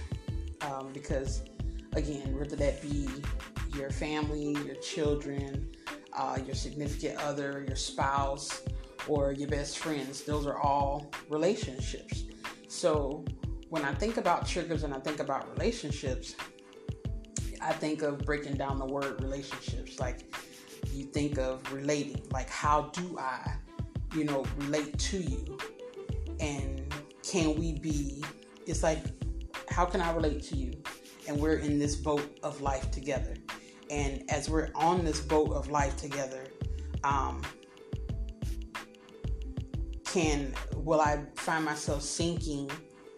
Um, 0.60 0.90
because 0.92 1.42
again 1.94 2.36
whether 2.38 2.56
that 2.56 2.82
be 2.82 3.08
your 3.74 3.90
family 3.90 4.52
your 4.66 4.76
children 4.76 5.70
uh, 6.12 6.38
your 6.44 6.54
significant 6.54 7.18
other 7.20 7.64
your 7.66 7.76
spouse 7.76 8.62
or 9.08 9.32
your 9.32 9.48
best 9.48 9.78
friends. 9.78 10.22
Those 10.22 10.46
are 10.46 10.58
all 10.58 11.10
relationships. 11.28 12.24
So 12.68 13.24
when 13.68 13.84
I 13.84 13.94
think 13.94 14.16
about 14.16 14.46
triggers 14.46 14.82
and 14.82 14.92
I 14.92 14.98
think 14.98 15.20
about 15.20 15.50
relationships, 15.56 16.34
I 17.60 17.72
think 17.72 18.02
of 18.02 18.18
breaking 18.24 18.54
down 18.54 18.78
the 18.78 18.86
word 18.86 19.22
relationships. 19.22 20.00
Like 20.00 20.34
you 20.92 21.04
think 21.04 21.38
of 21.38 21.72
relating, 21.72 22.22
like 22.32 22.48
how 22.48 22.90
do 22.92 23.18
I, 23.18 23.56
you 24.14 24.24
know, 24.24 24.44
relate 24.58 24.98
to 24.98 25.18
you? 25.18 25.58
And 26.40 26.92
can 27.22 27.58
we 27.58 27.74
be, 27.74 28.24
it's 28.66 28.82
like, 28.82 28.98
how 29.68 29.84
can 29.84 30.00
I 30.00 30.12
relate 30.12 30.42
to 30.44 30.56
you? 30.56 30.72
And 31.28 31.38
we're 31.38 31.58
in 31.58 31.78
this 31.78 31.96
boat 31.96 32.38
of 32.42 32.60
life 32.60 32.90
together. 32.90 33.34
And 33.90 34.24
as 34.30 34.48
we're 34.48 34.70
on 34.74 35.04
this 35.04 35.20
boat 35.20 35.52
of 35.52 35.70
life 35.70 35.96
together, 35.96 36.44
um, 37.04 37.42
can 40.12 40.52
will 40.76 41.00
I 41.00 41.24
find 41.36 41.64
myself 41.64 42.02
sinking 42.02 42.70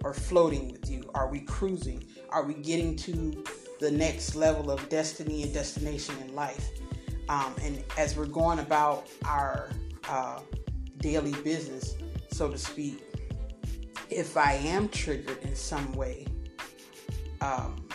or 0.04 0.12
floating 0.12 0.72
with 0.72 0.90
you? 0.90 1.10
Are 1.14 1.28
we 1.28 1.40
cruising? 1.40 2.04
Are 2.28 2.44
we 2.44 2.54
getting 2.54 2.96
to 2.96 3.44
the 3.80 3.90
next 3.90 4.34
level 4.34 4.70
of 4.70 4.88
destiny 4.88 5.42
and 5.42 5.54
destination 5.54 6.14
in 6.26 6.34
life? 6.34 6.70
Um, 7.28 7.54
and 7.62 7.82
as 7.96 8.16
we're 8.16 8.26
going 8.26 8.58
about 8.58 9.08
our 9.24 9.70
uh, 10.08 10.40
daily 10.98 11.32
business, 11.42 11.94
so 12.30 12.50
to 12.50 12.58
speak, 12.58 13.02
if 14.10 14.36
I 14.36 14.54
am 14.54 14.88
triggered 14.88 15.38
in 15.42 15.54
some 15.54 15.92
way, 15.92 16.26
um, 17.40 17.86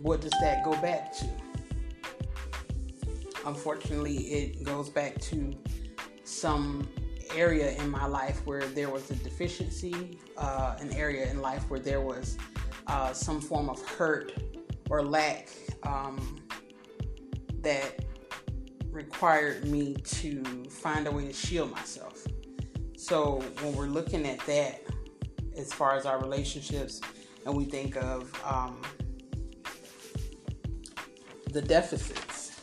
what 0.00 0.20
does 0.20 0.32
that 0.40 0.64
go 0.64 0.72
back 0.80 1.14
to? 1.18 1.28
Unfortunately, 3.46 4.16
it 4.16 4.64
goes 4.64 4.88
back 4.88 5.20
to 5.20 5.54
some 6.24 6.88
area 7.36 7.72
in 7.72 7.90
my 7.90 8.06
life 8.06 8.46
where 8.46 8.66
there 8.68 8.90
was 8.90 9.10
a 9.10 9.16
deficiency, 9.16 10.18
uh, 10.36 10.76
an 10.80 10.92
area 10.92 11.30
in 11.30 11.40
life 11.40 11.68
where 11.70 11.80
there 11.80 12.00
was 12.00 12.36
uh, 12.86 13.12
some 13.12 13.40
form 13.40 13.68
of 13.68 13.80
hurt 13.86 14.32
or 14.90 15.02
lack 15.02 15.48
um, 15.84 16.40
that 17.60 18.04
required 18.90 19.64
me 19.64 19.94
to 20.04 20.42
find 20.68 21.06
a 21.06 21.10
way 21.10 21.26
to 21.26 21.32
shield 21.32 21.70
myself. 21.70 22.26
So 22.96 23.42
when 23.60 23.74
we're 23.74 23.86
looking 23.86 24.26
at 24.26 24.38
that, 24.46 24.82
as 25.56 25.72
far 25.72 25.96
as 25.96 26.06
our 26.06 26.20
relationships, 26.20 27.00
and 27.44 27.56
we 27.56 27.64
think 27.64 27.96
of 27.96 28.32
um, 28.44 28.80
the 31.52 31.60
deficits 31.60 32.60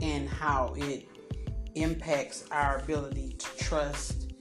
and 0.00 0.28
how 0.28 0.74
it 0.76 1.09
impacts 1.74 2.44
our 2.50 2.78
ability 2.78 3.36
to 3.38 3.64
trust, 3.64 4.32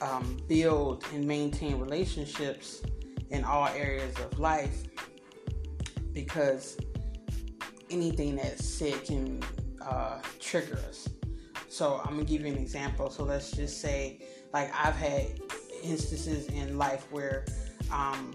um, 0.00 0.38
build, 0.48 1.04
and 1.12 1.24
maintain 1.24 1.78
relationships 1.78 2.82
in 3.30 3.44
all 3.44 3.68
areas 3.68 4.14
of 4.18 4.38
life 4.38 4.84
because 6.12 6.76
anything 7.90 8.36
that's 8.36 8.64
said 8.64 9.04
can 9.04 9.42
uh, 9.80 10.20
trigger 10.40 10.78
us. 10.88 11.08
So, 11.68 12.00
I'm 12.04 12.12
gonna 12.12 12.24
give 12.24 12.42
you 12.42 12.48
an 12.48 12.58
example. 12.58 13.10
So, 13.10 13.24
let's 13.24 13.50
just 13.50 13.80
say, 13.80 14.22
like, 14.52 14.70
I've 14.74 14.96
had 14.96 15.40
instances 15.82 16.46
in 16.46 16.78
life 16.78 17.06
where 17.10 17.44
um, 17.92 18.34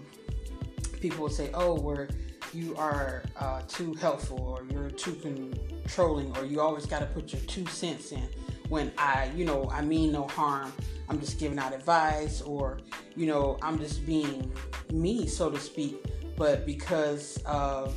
people 1.00 1.24
would 1.24 1.32
say, 1.32 1.50
Oh, 1.52 1.74
where 1.74 2.08
you 2.52 2.76
are 2.76 3.22
uh, 3.38 3.62
too 3.68 3.94
helpful 3.94 4.40
or 4.40 4.64
you're 4.72 4.90
too 4.90 5.14
controlling 5.14 6.36
or 6.36 6.44
you 6.44 6.60
always 6.60 6.86
got 6.86 7.00
to 7.00 7.06
put 7.06 7.32
your 7.32 7.42
two 7.42 7.66
cents 7.66 8.12
in 8.12 8.28
when 8.68 8.92
I, 8.98 9.30
you 9.36 9.44
know, 9.44 9.68
I 9.70 9.82
mean 9.82 10.12
no 10.12 10.26
harm. 10.26 10.72
I'm 11.08 11.20
just 11.20 11.38
giving 11.38 11.58
out 11.58 11.74
advice 11.74 12.40
or, 12.40 12.80
you 13.16 13.26
know, 13.26 13.58
I'm 13.62 13.78
just 13.78 14.06
being 14.06 14.52
me, 14.92 15.26
so 15.26 15.50
to 15.50 15.58
speak. 15.58 15.96
But 16.36 16.64
because 16.64 17.36
of 17.44 17.94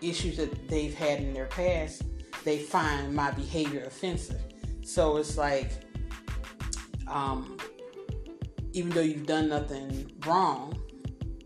issues 0.00 0.36
that 0.38 0.68
they've 0.68 0.94
had 0.94 1.20
in 1.20 1.34
their 1.34 1.46
past, 1.46 2.02
they 2.44 2.58
find 2.58 3.14
my 3.14 3.30
behavior 3.32 3.84
offensive. 3.84 4.42
So 4.82 5.16
it's 5.16 5.36
like, 5.36 5.70
um, 7.06 7.58
even 8.72 8.90
though 8.90 9.02
you've 9.02 9.26
done 9.26 9.48
nothing 9.48 10.10
wrong, 10.26 10.78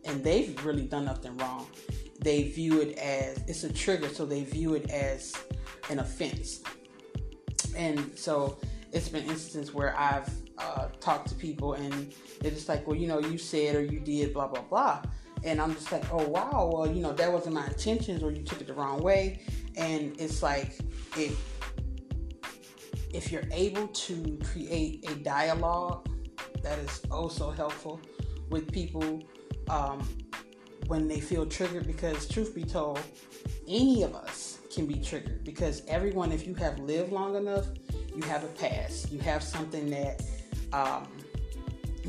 and 0.04 0.24
they've 0.24 0.64
really 0.64 0.86
done 0.86 1.04
nothing 1.04 1.36
wrong, 1.36 1.66
they 2.20 2.44
view 2.44 2.80
it 2.80 2.98
as 2.98 3.38
it's 3.46 3.64
a 3.64 3.72
trigger, 3.72 4.08
so 4.08 4.26
they 4.26 4.42
view 4.44 4.74
it 4.74 4.90
as 4.90 5.34
an 5.90 5.98
offense. 6.00 6.62
And 7.76 8.16
so 8.18 8.58
it's 8.92 9.08
been 9.08 9.24
instances 9.24 9.72
where 9.72 9.96
I've 9.98 10.28
uh, 10.58 10.88
talked 11.00 11.28
to 11.28 11.34
people 11.34 11.74
and 11.74 12.12
they're 12.40 12.50
just 12.50 12.68
like, 12.68 12.86
well, 12.86 12.96
you 12.96 13.06
know, 13.06 13.20
you 13.20 13.38
said 13.38 13.76
or 13.76 13.82
you 13.82 14.00
did, 14.00 14.32
blah, 14.34 14.48
blah, 14.48 14.62
blah. 14.62 15.02
and 15.44 15.60
I'm 15.60 15.74
just 15.74 15.92
like, 15.92 16.04
oh 16.12 16.26
wow, 16.28 16.70
well 16.72 16.86
you 16.86 17.00
know 17.00 17.12
that 17.12 17.32
wasn't 17.32 17.54
my 17.54 17.66
intentions, 17.66 18.22
or 18.22 18.30
you 18.30 18.42
took 18.42 18.60
it 18.60 18.66
the 18.66 18.74
wrong 18.74 19.00
way, 19.00 19.40
and 19.76 20.14
it's 20.20 20.42
like 20.42 20.78
it. 21.16 21.32
If 23.12 23.32
you're 23.32 23.48
able 23.52 23.88
to 23.88 24.38
create 24.52 25.08
a 25.10 25.14
dialogue 25.16 26.08
that 26.62 26.78
is 26.80 27.00
also 27.10 27.50
helpful 27.50 28.00
with 28.50 28.70
people 28.70 29.22
um, 29.70 30.06
when 30.88 31.06
they 31.06 31.20
feel 31.20 31.46
triggered, 31.46 31.86
because 31.86 32.26
truth 32.26 32.54
be 32.54 32.64
told, 32.64 32.98
any 33.68 34.02
of 34.02 34.14
us 34.14 34.58
can 34.74 34.86
be 34.86 34.94
triggered 34.94 35.44
because 35.44 35.82
everyone, 35.86 36.32
if 36.32 36.46
you 36.46 36.54
have 36.54 36.78
lived 36.80 37.12
long 37.12 37.36
enough, 37.36 37.66
you 38.16 38.22
have 38.22 38.42
a 38.42 38.48
past. 38.48 39.12
You 39.12 39.20
have 39.20 39.42
something 39.42 39.90
that 39.90 40.22
um, 40.72 41.06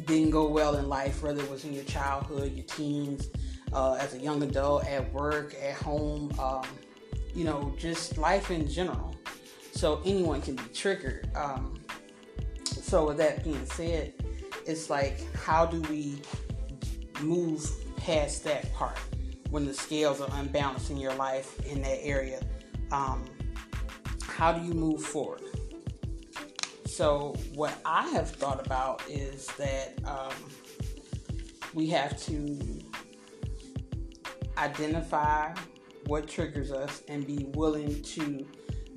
didn't 0.06 0.32
go 0.32 0.48
well 0.48 0.78
in 0.78 0.88
life, 0.88 1.22
whether 1.22 1.44
it 1.44 1.50
was 1.52 1.66
in 1.66 1.74
your 1.74 1.84
childhood, 1.84 2.54
your 2.54 2.66
teens, 2.66 3.30
uh, 3.74 3.94
as 3.94 4.14
a 4.14 4.18
young 4.18 4.42
adult, 4.44 4.86
at 4.86 5.12
work, 5.14 5.56
at 5.62 5.76
home, 5.76 6.32
um, 6.40 6.66
you 7.36 7.44
know, 7.44 7.74
just 7.78 8.18
life 8.18 8.50
in 8.50 8.68
general. 8.68 9.14
So 9.74 10.02
anyone 10.06 10.42
can 10.42 10.56
be 10.56 10.64
triggered. 10.74 11.30
Um, 11.36 11.80
so, 12.64 13.06
with 13.08 13.18
that 13.18 13.44
being 13.44 13.66
said, 13.66 14.14
it's 14.66 14.90
like, 14.90 15.22
how 15.36 15.66
do 15.66 15.82
we 15.82 16.22
move 17.22 17.70
past 18.10 18.44
that 18.44 18.74
part 18.74 18.98
when 19.52 19.68
the 19.68 19.74
scales 19.74 20.20
are 20.20 20.30
unbalanced 20.40 20.90
in 20.90 20.98
your 20.98 21.14
life 21.14 21.64
in 21.68 21.80
that 21.84 22.00
area? 22.02 22.42
Um, 22.92 23.24
how 24.24 24.52
do 24.52 24.66
you 24.66 24.74
move 24.74 25.04
forward? 25.04 25.44
So, 26.88 27.36
what 27.54 27.78
I 27.86 28.08
have 28.10 28.32
thought 28.32 28.66
about 28.66 29.04
is 29.08 29.46
that 29.58 29.94
um, 30.06 30.34
we 31.76 31.86
have 31.90 32.20
to 32.24 32.60
identify 34.58 35.54
what 36.08 36.28
triggers 36.28 36.72
us 36.72 37.04
and 37.10 37.28
be 37.28 37.46
willing 37.54 38.02
to 38.02 38.44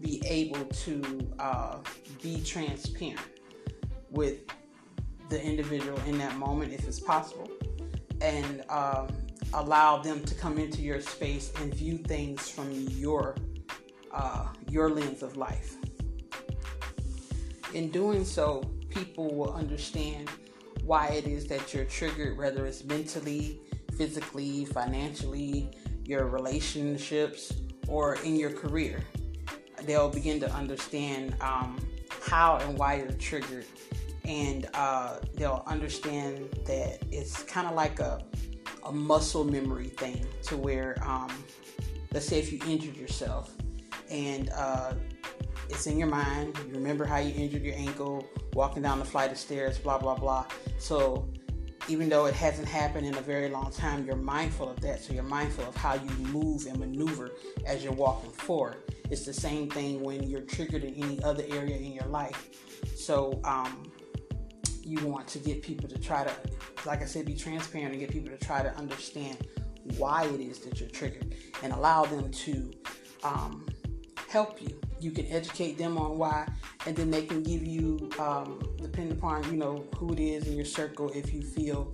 be 0.00 0.23
able 0.25 0.64
to 0.64 1.35
uh, 1.38 1.76
be 2.23 2.40
transparent 2.40 3.21
with 4.11 4.38
the 5.28 5.40
individual 5.42 6.00
in 6.07 6.16
that 6.16 6.35
moment 6.38 6.73
if 6.73 6.88
it's 6.88 6.99
possible 6.99 7.50
and 8.23 8.64
um, 8.71 9.09
allow 9.55 9.99
them 9.99 10.23
to 10.25 10.35
come 10.35 10.57
into 10.59 10.81
your 10.81 11.00
space 11.00 11.52
and 11.61 11.75
view 11.75 11.99
things 11.99 12.49
from 12.49 12.71
your 12.73 13.37
uh, 14.12 14.47
your 14.69 14.91
lens 14.91 15.23
of 15.23 15.37
life 15.37 15.76
in 17.75 17.91
doing 17.91 18.25
so, 18.25 18.62
people 18.91 19.35
will 19.35 19.52
understand 19.55 20.29
why 20.85 21.09
it 21.09 21.26
is 21.26 21.47
that 21.47 21.73
you're 21.73 21.85
triggered, 21.85 22.37
whether 22.37 22.67
it's 22.67 22.85
mentally, 22.85 23.61
physically, 23.97 24.64
financially, 24.67 25.71
your 26.05 26.26
relationships, 26.26 27.52
or 27.88 28.17
in 28.17 28.37
your 28.37 28.50
career. 28.50 29.02
They'll 29.85 30.11
begin 30.11 30.38
to 30.41 30.52
understand 30.52 31.35
um, 31.41 31.79
how 32.21 32.57
and 32.57 32.79
why 32.79 32.97
you're 32.97 33.12
triggered, 33.12 33.67
and 34.25 34.69
uh, 34.75 35.17
they'll 35.35 35.64
understand 35.67 36.49
that 36.67 36.99
it's 37.11 37.43
kind 37.43 37.67
of 37.67 37.75
like 37.75 37.99
a, 38.00 38.25
a 38.85 38.93
muscle 38.93 39.45
memory 39.45 39.88
thing 39.88 40.25
to 40.45 40.57
where, 40.57 40.97
um, 41.05 41.31
let's 42.12 42.26
say, 42.26 42.38
if 42.38 42.52
you 42.52 42.61
injured 42.67 42.97
yourself 42.97 43.55
and 44.11 44.50
uh, 44.50 44.95
it's 45.69 45.87
in 45.87 45.99
your 45.99 46.09
mind. 46.09 46.57
You 46.69 46.75
remember 46.75 47.05
how 47.05 47.19
you 47.19 47.35
injured 47.35 47.62
your 47.62 47.75
ankle 47.75 48.26
walking 48.52 48.83
down 48.83 48.99
the 48.99 49.05
flight 49.05 49.31
of 49.33 49.38
stairs, 49.38 49.79
blah, 49.79 49.99
blah, 49.99 50.14
blah. 50.14 50.47
So 50.79 51.29
even 51.88 52.09
though 52.09 52.26
it 52.26 52.35
hasn't 52.35 52.69
happened 52.69 53.07
in 53.07 53.14
a 53.17 53.21
very 53.21 53.49
long 53.49 53.73
time, 53.73 54.07
you're 54.07 54.17
mindful 54.17 54.69
of 54.69 54.81
that. 54.81 55.02
So 55.02 55.12
you're 55.12 55.23
mindful 55.23 55.64
of 55.64 55.75
how 55.75 55.95
you 55.95 56.11
move 56.26 56.67
and 56.67 56.79
maneuver 56.79 57.33
as 57.67 57.83
you're 57.83 57.93
walking 57.93 58.31
forward. 58.31 58.76
It's 59.11 59.25
the 59.25 59.33
same 59.33 59.69
thing 59.69 60.02
when 60.02 60.23
you're 60.23 60.43
triggered 60.43 60.85
in 60.85 60.95
any 60.95 61.23
other 61.23 61.45
area 61.49 61.76
in 61.76 61.93
your 61.93 62.07
life. 62.07 62.50
So 62.95 63.41
um, 63.45 63.92
you 64.93 65.07
want 65.07 65.27
to 65.29 65.38
get 65.38 65.62
people 65.62 65.88
to 65.88 65.99
try 65.99 66.25
to, 66.25 66.33
like 66.85 67.03
I 67.03 67.07
said, 67.07 67.27
be 67.27 67.35
transparent 67.35 67.93
and 67.93 68.01
get 68.01 68.11
people 68.11 68.31
to 68.31 68.45
try 68.45 68.62
to 68.62 68.75
understand 68.77 69.37
why 69.97 70.25
it 70.25 70.40
is 70.40 70.61
that 70.61 70.81
you're 70.81 70.88
triggered 70.88 71.35
and 71.62 71.73
allow 71.73 72.05
them 72.05 72.31
to 72.31 72.73
um, 73.25 73.66
help 74.29 74.61
you 74.62 74.79
you 75.03 75.11
can 75.11 75.27
educate 75.27 75.77
them 75.77 75.99
on 75.99 76.16
why, 76.16 76.47
and 76.87 76.97
then 76.97 77.11
they 77.11 77.23
can 77.23 77.43
give 77.43 77.66
you, 77.66 78.09
um, 78.19 78.62
depending 78.81 79.16
upon 79.16 79.43
you 79.51 79.57
know 79.57 79.85
who 79.97 80.12
it 80.12 80.21
is 80.21 80.47
in 80.47 80.55
your 80.55 80.64
circle, 80.64 81.11
if 81.14 81.33
you 81.35 81.43
feel 81.43 81.93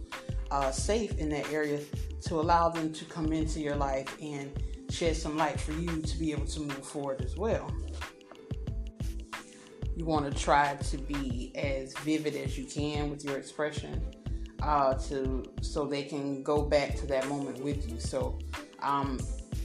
uh, 0.51 0.71
safe 0.71 1.19
in 1.19 1.29
that 1.31 1.51
area, 1.51 1.81
to 2.21 2.35
allow 2.35 2.69
them 2.69 2.93
to 2.93 3.05
come 3.07 3.33
into 3.33 3.61
your 3.61 3.77
life 3.77 4.15
and 4.21 4.53
shed 4.91 5.17
some 5.17 5.37
light 5.37 5.59
for 5.59 5.73
you 5.73 6.03
to 6.03 6.19
be 6.19 6.33
able 6.33 6.47
to 6.47 6.61
move 6.61 6.85
forward 6.85 7.23
as 7.23 7.37
well. 7.37 7.73
You 9.99 10.05
want 10.05 10.33
to 10.33 10.43
try 10.43 10.77
to 10.77 10.97
be 10.97 11.53
as 11.55 11.93
vivid 11.99 12.35
as 12.37 12.57
you 12.57 12.65
can 12.65 13.11
with 13.11 13.25
your 13.25 13.37
expression, 13.37 14.01
uh, 14.63 14.95
to 14.95 15.45
so 15.61 15.85
they 15.85 16.05
can 16.05 16.43
go 16.43 16.63
back 16.63 16.95
to 16.97 17.07
that 17.09 17.29
moment 17.29 17.63
with 17.63 17.91
you. 17.91 17.99
So, 17.99 18.39
um, 18.81 19.19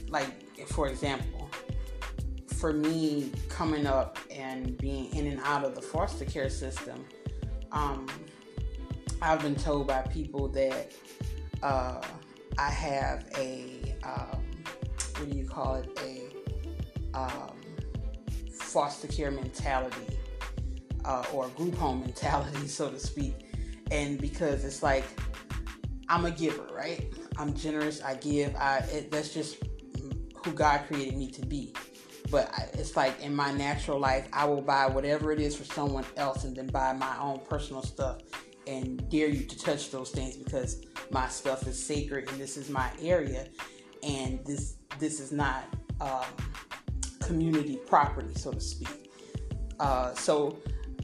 like 0.08 0.66
for 0.68 0.88
example 0.88 1.48
for 2.64 2.72
me 2.72 3.30
coming 3.50 3.86
up 3.86 4.18
and 4.30 4.78
being 4.78 5.14
in 5.14 5.26
and 5.26 5.38
out 5.44 5.64
of 5.64 5.74
the 5.74 5.82
foster 5.82 6.24
care 6.24 6.48
system, 6.48 7.04
um, 7.72 8.06
I've 9.20 9.42
been 9.42 9.54
told 9.54 9.86
by 9.86 10.00
people 10.00 10.48
that 10.48 10.94
uh, 11.62 12.00
I 12.56 12.70
have 12.70 13.26
a 13.36 13.94
um, 14.02 14.40
what 15.18 15.30
do 15.30 15.36
you 15.36 15.44
call 15.44 15.74
it 15.74 15.90
a 16.02 17.18
um, 17.18 17.54
foster 18.74 19.06
care 19.06 19.30
mentality 19.30 20.18
uh, 21.04 21.24
or 21.32 21.48
group 21.50 21.74
home 21.76 22.00
mentality, 22.00 22.66
so 22.66 22.90
to 22.90 22.98
speak. 22.98 23.34
And 23.90 24.20
because 24.20 24.64
it's 24.64 24.82
like 24.82 25.04
I'm 26.08 26.26
a 26.26 26.30
giver, 26.30 26.68
right? 26.74 27.06
I'm 27.38 27.54
generous. 27.54 28.02
I 28.02 28.16
give. 28.16 28.54
I 28.56 28.78
it, 28.92 29.10
that's 29.10 29.32
just 29.32 29.62
who 30.44 30.52
God 30.52 30.82
created 30.86 31.16
me 31.16 31.30
to 31.30 31.46
be 31.46 31.72
but 32.30 32.52
it's 32.72 32.96
like 32.96 33.20
in 33.22 33.32
my 33.32 33.52
natural 33.52 34.00
life, 34.00 34.26
I 34.32 34.44
will 34.46 34.60
buy 34.60 34.86
whatever 34.86 35.30
it 35.30 35.40
is 35.40 35.54
for 35.56 35.64
someone 35.64 36.04
else 36.16 36.42
and 36.42 36.56
then 36.56 36.66
buy 36.66 36.92
my 36.92 37.16
own 37.20 37.40
personal 37.48 37.82
stuff 37.82 38.22
and 38.66 39.08
dare 39.08 39.28
you 39.28 39.44
to 39.44 39.58
touch 39.58 39.90
those 39.90 40.10
things 40.10 40.36
because 40.36 40.84
my 41.10 41.28
stuff 41.28 41.66
is 41.68 41.80
sacred 41.80 42.28
and 42.30 42.40
this 42.40 42.56
is 42.56 42.70
my 42.70 42.90
area 43.00 43.46
and 44.02 44.44
this 44.46 44.78
this 44.98 45.20
is 45.20 45.32
not 45.32 45.64
um, 46.00 46.24
community 47.26 47.76
property, 47.86 48.34
so 48.34 48.52
to 48.52 48.60
speak. 48.60 49.10
Uh, 49.80 50.14
so 50.14 50.58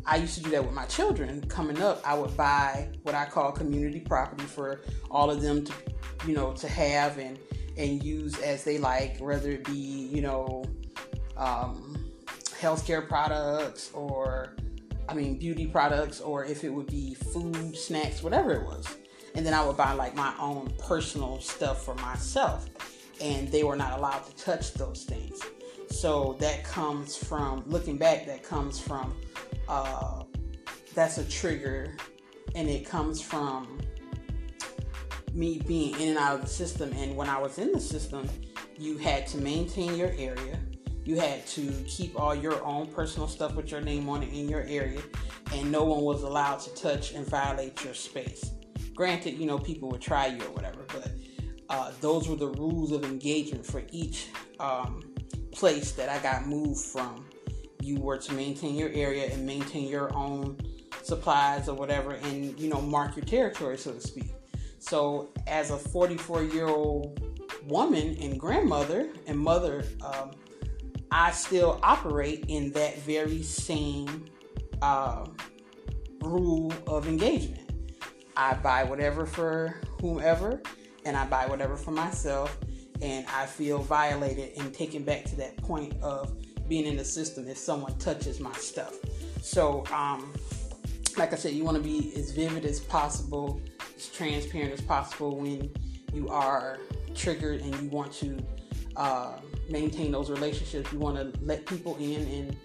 I 0.07 0.17
used 0.17 0.35
to 0.35 0.43
do 0.43 0.51
that 0.51 0.65
with 0.65 0.75
my 0.75 0.87
children. 0.87 1.41
Coming 1.49 1.81
up, 1.83 2.01
I 2.05 2.15
would 2.15 2.37
buy 2.37 2.89
what 3.03 3.15
I 3.15 3.27
call 3.27 3.53
community 3.53 4.01
property 4.01 4.45
for 4.45 4.81
all 5.11 5.31
of 5.31 5.43
them 5.43 5.65
to, 5.65 5.73
you 6.27 6.35
know, 6.35 6.53
to 6.55 6.69
have 6.69 7.19
and 7.19 7.39
and 7.77 8.03
use 8.03 8.39
as 8.41 8.65
they 8.65 8.79
like, 8.79 9.19
whether 9.19 9.51
it 9.51 9.65
be, 9.65 9.73
you 9.73 10.21
know, 10.21 10.65
um, 11.37 12.11
healthcare 12.61 13.07
products 13.07 13.91
or, 13.95 14.55
I 15.09 15.15
mean, 15.15 15.39
beauty 15.39 15.67
products, 15.67 16.21
or 16.21 16.45
if 16.45 16.63
it 16.63 16.69
would 16.69 16.89
be 16.89 17.15
food, 17.15 17.77
snacks, 17.77 18.23
whatever 18.23 18.53
it 18.53 18.65
was. 18.65 18.87
And 19.35 19.47
then 19.47 19.55
I 19.55 19.65
would 19.65 19.77
buy 19.77 19.93
like 19.93 20.15
my 20.15 20.35
own 20.39 20.73
personal 20.79 21.41
stuff 21.41 21.85
for 21.85 21.95
myself. 21.95 22.67
And 23.21 23.49
they 23.51 23.63
were 23.63 23.77
not 23.77 23.99
allowed 23.99 24.25
to 24.27 24.37
touch 24.37 24.75
those 24.75 25.05
things. 25.05 25.41
So 25.91 26.37
that 26.41 26.65
comes 26.65 27.17
from, 27.17 27.65
looking 27.67 27.99
back, 27.99 28.27
that 28.27 28.43
comes 28.43 28.79
from, 28.79 29.15
uh, 29.69 30.25
that's 30.95 31.19
a 31.19 31.25
trigger. 31.29 31.95
And 32.55 32.69
it 32.69 32.87
comes 32.87 33.21
from 33.21 33.81
me 35.33 35.61
being 35.67 35.95
in 36.01 36.09
and 36.11 36.19
out 36.19 36.37
of 36.37 36.41
the 36.43 36.49
system. 36.49 36.93
And 36.95 37.17
when 37.17 37.29
I 37.29 37.39
was 37.39 37.59
in 37.59 37.73
the 37.73 37.81
system, 37.81 38.29
you 38.79 38.99
had 38.99 39.27
to 39.29 39.39
maintain 39.39 39.97
your 39.97 40.13
area 40.17 40.59
you 41.05 41.19
had 41.19 41.47
to 41.49 41.73
keep 41.89 42.19
all 42.21 42.35
your 42.35 42.65
own 42.65 42.87
personal 42.87 43.27
stuff 43.27 43.55
with 43.55 43.71
your 43.71 43.81
name 43.81 44.09
on 44.09 44.23
it 44.23 44.33
in 44.33 44.49
your 44.49 44.63
area, 44.63 45.03
and 45.53 45.73
no 45.73 45.83
one 45.83 46.03
was 46.03 46.23
allowed 46.23 46.61
to 46.61 46.75
touch 46.75 47.15
and 47.15 47.27
violate 47.27 47.83
your 47.85 47.95
space. 47.95 48.53
Granted, 48.95 49.39
you 49.39 49.47
know, 49.47 49.59
people 49.59 49.89
would 49.89 50.01
try 50.01 50.27
you 50.27 50.41
or 50.43 50.51
whatever, 50.51 50.85
but 50.89 51.11
uh, 51.69 51.91
those 52.01 52.29
were 52.29 52.37
the 52.37 52.49
rules 52.49 52.93
of 52.93 53.05
engagement 53.05 53.65
for 53.65 53.83
each 53.91 54.29
um, 54.59 55.03
place 55.53 55.93
that 55.93 56.09
I 56.09 56.19
got 56.19 56.47
moved 56.47 56.81
from. 56.81 57.27
You 57.83 57.99
were 58.01 58.19
to 58.19 58.33
maintain 58.33 58.75
your 58.75 58.91
area 58.91 59.33
and 59.33 59.47
maintain 59.47 59.89
your 59.89 60.15
own 60.15 60.59
supplies 61.03 61.69
or 61.69 61.75
whatever, 61.75 62.13
and 62.13 62.59
you 62.59 62.69
know, 62.69 62.81
mark 62.81 63.17
your 63.17 63.25
territory, 63.25 63.79
so 63.79 63.93
to 63.93 64.01
speak. 64.01 64.33
So, 64.79 65.31
as 65.47 65.71
a 65.71 65.77
44 65.77 66.45
year 66.45 66.67
old 66.67 67.21
woman 67.67 68.17
and 68.21 68.39
grandmother 68.39 69.09
and 69.27 69.39
mother, 69.39 69.85
um, 70.03 70.33
I 71.11 71.33
still 71.33 71.81
operate 71.83 72.47
in 72.49 72.73
that 72.73 72.99
very 73.01 73.43
same 73.43 74.27
uh, 74.81 75.27
rule 76.23 76.73
of 76.87 77.09
engagement. 77.09 77.71
I 78.37 78.55
buy 78.55 78.85
whatever 78.85 79.27
for 79.27 79.81
whomever, 80.01 80.63
and 81.05 81.17
I 81.17 81.27
buy 81.27 81.47
whatever 81.47 81.77
for 81.77 81.91
myself, 81.91 82.57
and 83.03 83.27
I 83.29 83.47
feel 83.47 83.79
violated 83.79 84.53
and 84.59 84.73
taken 84.75 85.03
back 85.03 85.25
to 85.27 85.37
that 85.37 85.57
point 85.59 85.95
of 86.03 86.33
being 86.69 86.87
in 86.87 86.97
the 86.97 87.05
system 87.05 87.49
if 87.49 87.59
someone 87.59 87.97
touches 87.99 88.41
my 88.41 88.53
stuff. 88.55 88.95
So, 89.43 89.85
um, 89.93 90.33
like 91.17 91.33
I 91.33 91.37
said, 91.37 91.55
you 91.55 91.65
want 91.65 91.77
to 91.77 91.83
be 91.83 92.13
as 92.17 92.31
vivid 92.31 92.65
as 92.65 92.79
possible, 92.79 93.61
as 93.97 94.09
transparent 94.09 94.73
as 94.73 94.81
possible 94.81 95.37
when 95.37 95.71
you 96.13 96.29
are 96.29 96.79
triggered 97.15 97.61
and 97.63 97.75
you 97.83 97.89
want 97.89 98.13
to 98.15 98.39
uh, 98.97 99.33
maintain 99.69 100.13
those 100.13 100.31
relationships. 100.31 100.93
You 100.93 100.99
want 100.99 101.17
to 101.17 101.45
let 101.45 101.67
people 101.67 101.97
in 101.97 102.23
and 102.29 102.57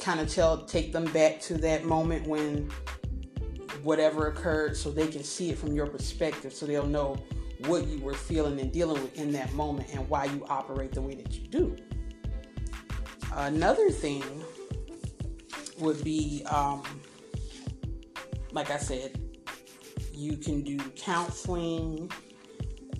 kind 0.00 0.20
of 0.20 0.28
tell, 0.28 0.64
take 0.64 0.92
them 0.92 1.04
back 1.12 1.40
to 1.42 1.54
that 1.58 1.84
moment 1.84 2.26
when 2.26 2.70
whatever 3.82 4.28
occurred 4.28 4.76
so 4.76 4.90
they 4.90 5.06
can 5.06 5.22
see 5.22 5.50
it 5.50 5.58
from 5.58 5.72
your 5.72 5.86
perspective 5.86 6.52
so 6.52 6.66
they'll 6.66 6.86
know 6.86 7.16
what 7.66 7.86
you 7.86 8.00
were 8.00 8.14
feeling 8.14 8.60
and 8.60 8.72
dealing 8.72 9.02
with 9.02 9.18
in 9.18 9.32
that 9.32 9.52
moment 9.54 9.88
and 9.92 10.08
why 10.08 10.26
you 10.26 10.44
operate 10.48 10.92
the 10.92 11.00
way 11.00 11.14
that 11.14 11.32
you 11.34 11.46
do. 11.48 11.76
Another 13.32 13.90
thing 13.90 14.24
would 15.78 16.02
be, 16.04 16.44
um, 16.50 16.82
like 18.52 18.70
I 18.70 18.78
said, 18.78 19.20
you 20.12 20.36
can 20.36 20.62
do 20.62 20.78
counseling, 20.96 22.10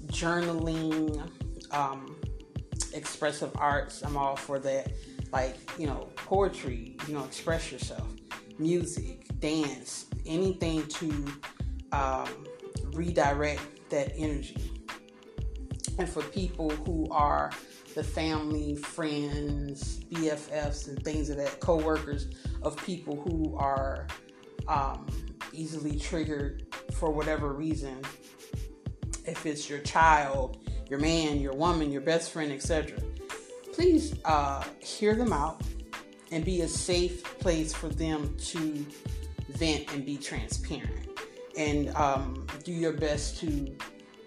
journaling, 0.07 1.31
um, 1.73 2.17
expressive 2.93 3.51
arts. 3.57 4.03
I'm 4.03 4.17
all 4.17 4.37
for 4.37 4.59
that. 4.61 4.93
Like, 5.33 5.57
you 5.79 5.87
know, 5.87 6.09
poetry, 6.17 6.97
you 7.07 7.15
know, 7.15 7.25
express 7.25 7.73
yourself, 7.73 8.09
music, 8.59 9.27
dance, 9.41 10.07
anything 10.25 10.87
to 10.87 11.27
um, 11.93 12.46
redirect 12.97 13.91
that 13.91 14.13
energy. 14.17 14.73
And 15.99 16.09
for 16.09 16.23
people 16.23 16.71
who 16.71 17.07
are 17.11 17.51
the 17.95 18.05
family, 18.05 18.77
friends, 18.77 20.01
BFFs, 20.13 20.89
and 20.89 21.03
things 21.03 21.31
of 21.31 21.39
that, 21.39 21.61
co 21.61 21.77
workers 21.77 22.29
of 22.63 22.77
people 22.85 23.17
who 23.23 23.57
are 23.57 24.07
um, 24.69 25.07
easily 25.53 25.99
triggered 25.99 26.67
for 26.93 27.11
whatever 27.11 27.53
reason, 27.53 28.03
if 29.25 29.47
it's 29.47 29.71
your 29.71 29.79
child, 29.81 30.59
your 30.89 30.99
man, 30.99 31.41
your 31.41 31.55
woman, 31.55 31.91
your 31.91 32.03
best 32.03 32.31
friend, 32.33 32.53
etc., 32.53 32.99
please 33.73 34.15
uh, 34.25 34.65
hear 34.81 35.15
them 35.15 35.33
out 35.33 35.63
and 36.31 36.45
be 36.45 36.63
a 36.63 36.69
safe 36.69 37.25
place 37.39 37.73
for 37.73 37.89
them 37.89 38.37
to 38.39 38.87
vent 39.51 39.93
and 39.93 40.05
be 40.05 40.17
transparent. 40.17 41.06
And 41.57 41.95
um, 41.97 42.47
do 42.65 42.73
your 42.73 42.93
best 42.93 43.39
to 43.41 43.75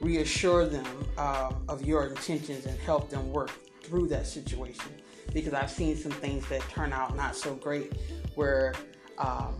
reassure 0.01 0.65
them 0.65 0.85
uh, 1.17 1.51
of 1.67 1.85
your 1.85 2.07
intentions 2.07 2.65
and 2.65 2.79
help 2.79 3.09
them 3.09 3.31
work 3.31 3.51
through 3.83 4.07
that 4.07 4.25
situation. 4.25 4.91
Because 5.33 5.53
I've 5.53 5.69
seen 5.69 5.95
some 5.95 6.11
things 6.11 6.47
that 6.49 6.61
turn 6.69 6.91
out 6.91 7.15
not 7.15 7.35
so 7.35 7.53
great 7.53 7.93
where 8.35 8.73
um, 9.17 9.57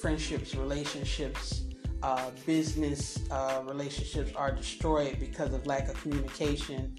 friendships, 0.00 0.54
relationships, 0.54 1.62
uh, 2.02 2.30
business 2.46 3.18
uh, 3.30 3.60
relationships 3.66 4.30
are 4.36 4.52
destroyed 4.52 5.18
because 5.18 5.52
of 5.52 5.66
lack 5.66 5.88
of 5.88 6.00
communication, 6.00 6.96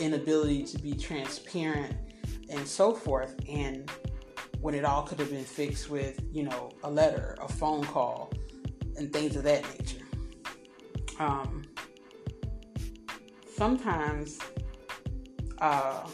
inability 0.00 0.64
to 0.64 0.78
be 0.78 0.94
transparent, 0.94 1.94
and 2.48 2.66
so 2.66 2.94
forth. 2.94 3.34
And 3.48 3.90
when 4.60 4.74
it 4.74 4.84
all 4.84 5.02
could 5.02 5.20
have 5.20 5.30
been 5.30 5.44
fixed 5.44 5.90
with, 5.90 6.20
you 6.32 6.44
know, 6.44 6.70
a 6.82 6.90
letter, 6.90 7.36
a 7.42 7.48
phone 7.48 7.84
call, 7.84 8.32
and 8.98 9.12
things 9.12 9.36
of 9.36 9.44
that 9.44 9.64
nature. 9.78 10.04
Um, 11.18 11.64
sometimes 13.56 14.38
uh, 15.60 16.06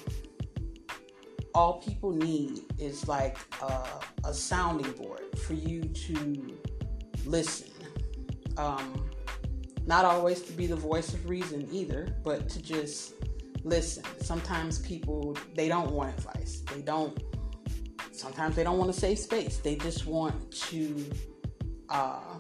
all 1.55 1.81
people 1.81 2.11
need 2.13 2.61
is 2.79 3.07
like 3.07 3.39
a, 3.63 3.85
a, 4.25 4.35
sounding 4.35 4.91
board 4.93 5.39
for 5.39 5.53
you 5.53 5.83
to 5.83 6.57
listen. 7.27 7.71
Um, 8.57 9.09
not 9.87 10.05
always 10.05 10.41
to 10.43 10.53
be 10.53 10.67
the 10.67 10.77
voice 10.77 11.13
of 11.13 11.29
reason 11.29 11.69
either, 11.71 12.17
but 12.25 12.49
to 12.49 12.63
just 12.63 13.15
listen. 13.63 14.05
Sometimes 14.21 14.79
people 14.79 15.37
they 15.55 15.69
don't 15.69 15.91
want 15.91 16.17
advice. 16.17 16.63
They 16.75 16.81
don't. 16.81 17.23
Sometimes 18.13 18.57
they 18.57 18.65
don't 18.65 18.79
want 18.79 18.93
to 18.93 18.99
save 18.99 19.19
space. 19.19 19.59
They 19.59 19.77
just 19.77 20.07
want 20.07 20.51
to 20.53 21.05
uh, 21.91 22.39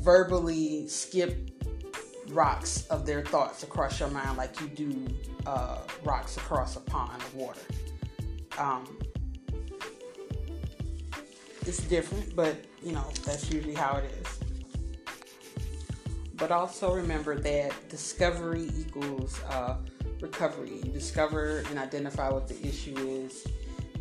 verbally 0.00 0.88
skip 0.88 1.50
rocks 2.28 2.86
of 2.86 3.06
their 3.06 3.22
thoughts 3.22 3.62
across 3.62 4.00
your 4.00 4.10
mind 4.10 4.36
like 4.36 4.58
you 4.60 4.68
do 4.68 5.06
uh, 5.46 5.78
rocks 6.04 6.36
across 6.36 6.76
a 6.76 6.80
pond 6.80 7.20
of 7.22 7.34
water. 7.34 7.60
Um, 8.58 8.98
it's 11.66 11.82
different, 11.84 12.34
but 12.34 12.56
you 12.82 12.92
know, 12.92 13.04
that's 13.24 13.50
usually 13.50 13.74
how 13.74 13.96
it 13.96 14.10
is. 14.20 14.38
But 16.34 16.50
also 16.50 16.94
remember 16.94 17.38
that 17.38 17.88
discovery 17.90 18.70
equals 18.78 19.38
uh, 19.50 19.76
recovery. 20.20 20.80
You 20.82 20.90
discover 20.90 21.58
and 21.68 21.78
identify 21.78 22.30
what 22.30 22.48
the 22.48 22.58
issue 22.66 22.96
is, 22.96 23.46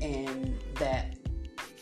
and 0.01 0.57
that 0.75 1.18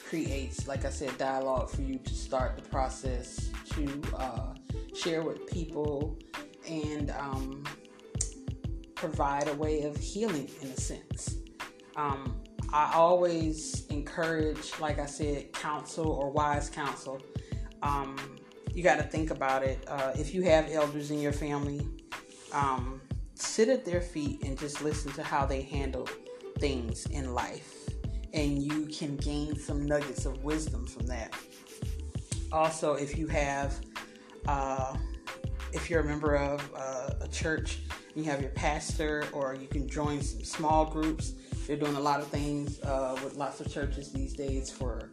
creates, 0.10 0.68
like 0.68 0.86
I 0.86 0.90
said, 0.90 1.18
dialogue 1.18 1.70
for 1.70 1.82
you 1.82 2.00
to 2.00 2.14
start 2.14 2.56
the 2.56 2.70
process 2.70 3.50
to 3.72 4.02
uh, 4.16 4.54
share 4.96 5.22
with 5.22 5.46
people 5.48 6.18
and 6.68 7.12
um, 7.12 7.64
provide 8.96 9.48
a 9.48 9.54
way 9.54 9.84
of 9.84 9.98
healing 9.98 10.50
in 10.62 10.70
a 10.70 10.78
sense. 10.78 11.36
Um, 11.96 12.42
I 12.72 12.92
always 12.94 13.86
encourage, 13.88 14.78
like 14.80 15.00
I 15.00 15.06
said, 15.06 15.52
counsel 15.54 16.10
or 16.10 16.30
wise 16.30 16.70
counsel. 16.70 17.22
Um, 17.82 18.18
you 18.74 18.84
got 18.84 18.98
to 18.98 19.04
think 19.04 19.32
about 19.32 19.64
it. 19.64 19.84
Uh, 19.88 20.12
if 20.16 20.34
you 20.34 20.42
have 20.44 20.70
elders 20.72 21.12
in 21.12 21.20
your 21.20 21.34
family, 21.34 21.88
um, 22.54 23.02
sit 23.36 23.70
at 23.70 23.86
their 23.86 24.02
feet 24.02 24.44
and 24.44 24.58
just 24.58 24.82
listen 24.82 25.12
to 25.14 25.24
how 25.24 25.46
they 25.46 25.62
handle 25.62 26.08
things 26.60 27.06
in 27.08 27.34
life. 27.34 27.77
And 28.34 28.62
you 28.62 28.86
can 28.88 29.16
gain 29.18 29.58
some 29.58 29.86
nuggets 29.86 30.26
of 30.26 30.44
wisdom 30.44 30.86
from 30.86 31.08
that. 31.08 31.34
Also, 32.52 32.94
if 32.94 33.18
you 33.18 33.28
have 33.28 33.80
uh, 34.48 34.96
if 35.74 35.90
you're 35.90 36.00
a 36.00 36.06
member 36.06 36.36
of 36.36 36.70
uh, 36.76 37.10
a 37.22 37.28
church, 37.28 37.80
you 38.16 38.24
have 38.24 38.42
your 38.42 38.52
pastor, 38.52 39.26
or 39.34 39.56
you 39.56 39.68
can 39.68 39.88
join 39.88 40.22
some 40.22 40.44
small 40.44 40.86
groups. 40.86 41.34
They're 41.66 41.76
doing 41.76 41.96
a 41.96 42.00
lot 42.00 42.20
of 42.20 42.28
things 42.28 42.80
uh, 42.82 43.20
with 43.24 43.36
lots 43.36 43.60
of 43.60 43.72
churches 43.72 44.12
these 44.12 44.34
days 44.34 44.72
for 44.72 45.12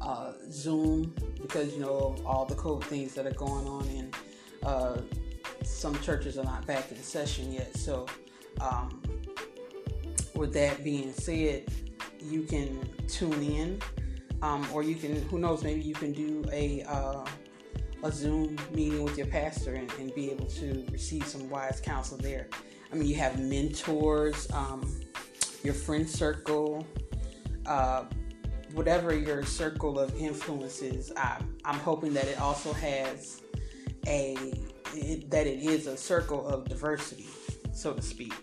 uh, 0.00 0.32
Zoom 0.50 1.14
because 1.40 1.74
you 1.74 1.80
know 1.80 2.16
all 2.24 2.44
the 2.44 2.54
COVID 2.54 2.84
things 2.84 3.14
that 3.14 3.26
are 3.26 3.34
going 3.34 3.66
on, 3.66 3.86
and 3.88 4.16
uh, 4.64 4.96
some 5.64 5.98
churches 6.00 6.38
are 6.38 6.44
not 6.44 6.64
back 6.66 6.90
in 6.90 7.02
session 7.02 7.52
yet. 7.52 7.76
So, 7.76 8.06
um, 8.60 9.02
with 10.34 10.52
that 10.54 10.84
being 10.84 11.12
said, 11.12 11.64
you 12.30 12.42
can 12.42 12.88
tune 13.08 13.42
in, 13.42 13.80
um, 14.42 14.66
or 14.72 14.82
you 14.82 14.94
can, 14.94 15.22
who 15.28 15.38
knows, 15.38 15.62
maybe 15.62 15.80
you 15.80 15.94
can 15.94 16.12
do 16.12 16.44
a 16.52 16.82
uh, 16.82 17.24
a 18.02 18.12
Zoom 18.12 18.56
meeting 18.72 19.02
with 19.02 19.16
your 19.16 19.26
pastor 19.26 19.74
and, 19.74 19.90
and, 19.98 20.14
be 20.14 20.30
able 20.30 20.46
to 20.46 20.86
receive 20.92 21.26
some 21.26 21.48
wise 21.48 21.80
counsel 21.80 22.18
there. 22.18 22.46
I 22.92 22.94
mean, 22.94 23.08
you 23.08 23.16
have 23.16 23.40
mentors, 23.40 24.50
um, 24.52 25.00
your 25.64 25.74
friend 25.74 26.08
circle, 26.08 26.86
uh, 27.64 28.04
whatever 28.72 29.14
your 29.14 29.44
circle 29.44 29.98
of 29.98 30.14
influences. 30.16 31.10
I, 31.16 31.40
I'm 31.64 31.78
hoping 31.78 32.12
that 32.14 32.26
it 32.26 32.40
also 32.40 32.72
has 32.74 33.42
a 34.06 34.36
it, 34.94 35.30
that 35.30 35.46
it 35.46 35.62
is 35.62 35.86
a 35.86 35.96
circle 35.96 36.46
of 36.46 36.68
diversity, 36.68 37.26
so 37.72 37.92
to 37.92 38.02
speak. 38.02 38.34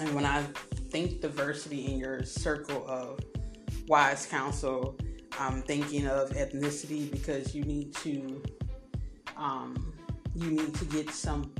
And 0.00 0.14
when 0.14 0.26
I 0.26 0.44
think 0.90 1.20
diversity 1.20 1.86
in 1.86 1.98
your 1.98 2.24
circle 2.24 2.84
of 2.88 3.20
wise 3.86 4.26
counsel, 4.26 4.96
I'm 5.38 5.62
thinking 5.62 6.06
of 6.06 6.30
ethnicity 6.30 7.10
because 7.10 7.54
you 7.54 7.64
need 7.64 7.94
to 7.96 8.42
um, 9.36 9.92
you 10.34 10.50
need 10.50 10.74
to 10.74 10.84
get 10.84 11.10
some 11.10 11.52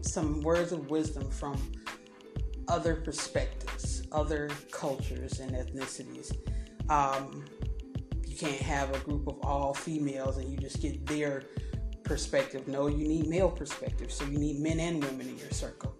some 0.00 0.40
words 0.42 0.72
of 0.72 0.90
wisdom 0.90 1.30
from 1.30 1.60
other 2.68 2.94
perspectives, 2.94 4.02
other 4.12 4.50
cultures 4.70 5.40
and 5.40 5.52
ethnicities. 5.52 6.36
Um, 6.90 7.44
you 8.26 8.36
can't 8.36 8.60
have 8.60 8.94
a 8.94 8.98
group 9.00 9.26
of 9.26 9.38
all 9.42 9.74
females 9.74 10.38
and 10.38 10.50
you 10.50 10.58
just 10.58 10.80
get 10.80 11.06
their 11.06 11.44
perspective. 12.02 12.68
No, 12.68 12.86
you 12.86 13.06
need 13.06 13.28
male 13.28 13.50
perspective. 13.50 14.12
So 14.12 14.24
you 14.24 14.38
need 14.38 14.60
men 14.60 14.80
and 14.80 15.02
women 15.02 15.28
in 15.28 15.38
your 15.38 15.50
circle. 15.50 15.94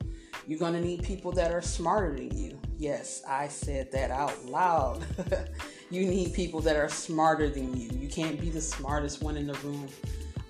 You're 0.46 0.59
going 0.59 0.74
to 0.74 0.80
need 0.80 1.02
people 1.02 1.33
that 1.33 1.52
are 1.52 1.62
smarter 1.62 2.14
than 2.14 2.37
you. 2.37 2.61
Yes, 2.76 3.22
I 3.26 3.48
said 3.48 3.90
that 3.92 4.11
out 4.11 4.44
loud. 4.44 5.02
you 5.90 6.04
need 6.04 6.35
people 6.35 6.61
that 6.61 6.76
are 6.76 6.88
smarter 6.88 7.48
than 7.48 7.74
you. 7.74 7.88
You 7.98 8.09
can't 8.09 8.38
be 8.38 8.50
the 8.50 8.61
smartest 8.61 9.22
one 9.22 9.38
in 9.38 9.46
the 9.46 9.54
room 9.54 9.88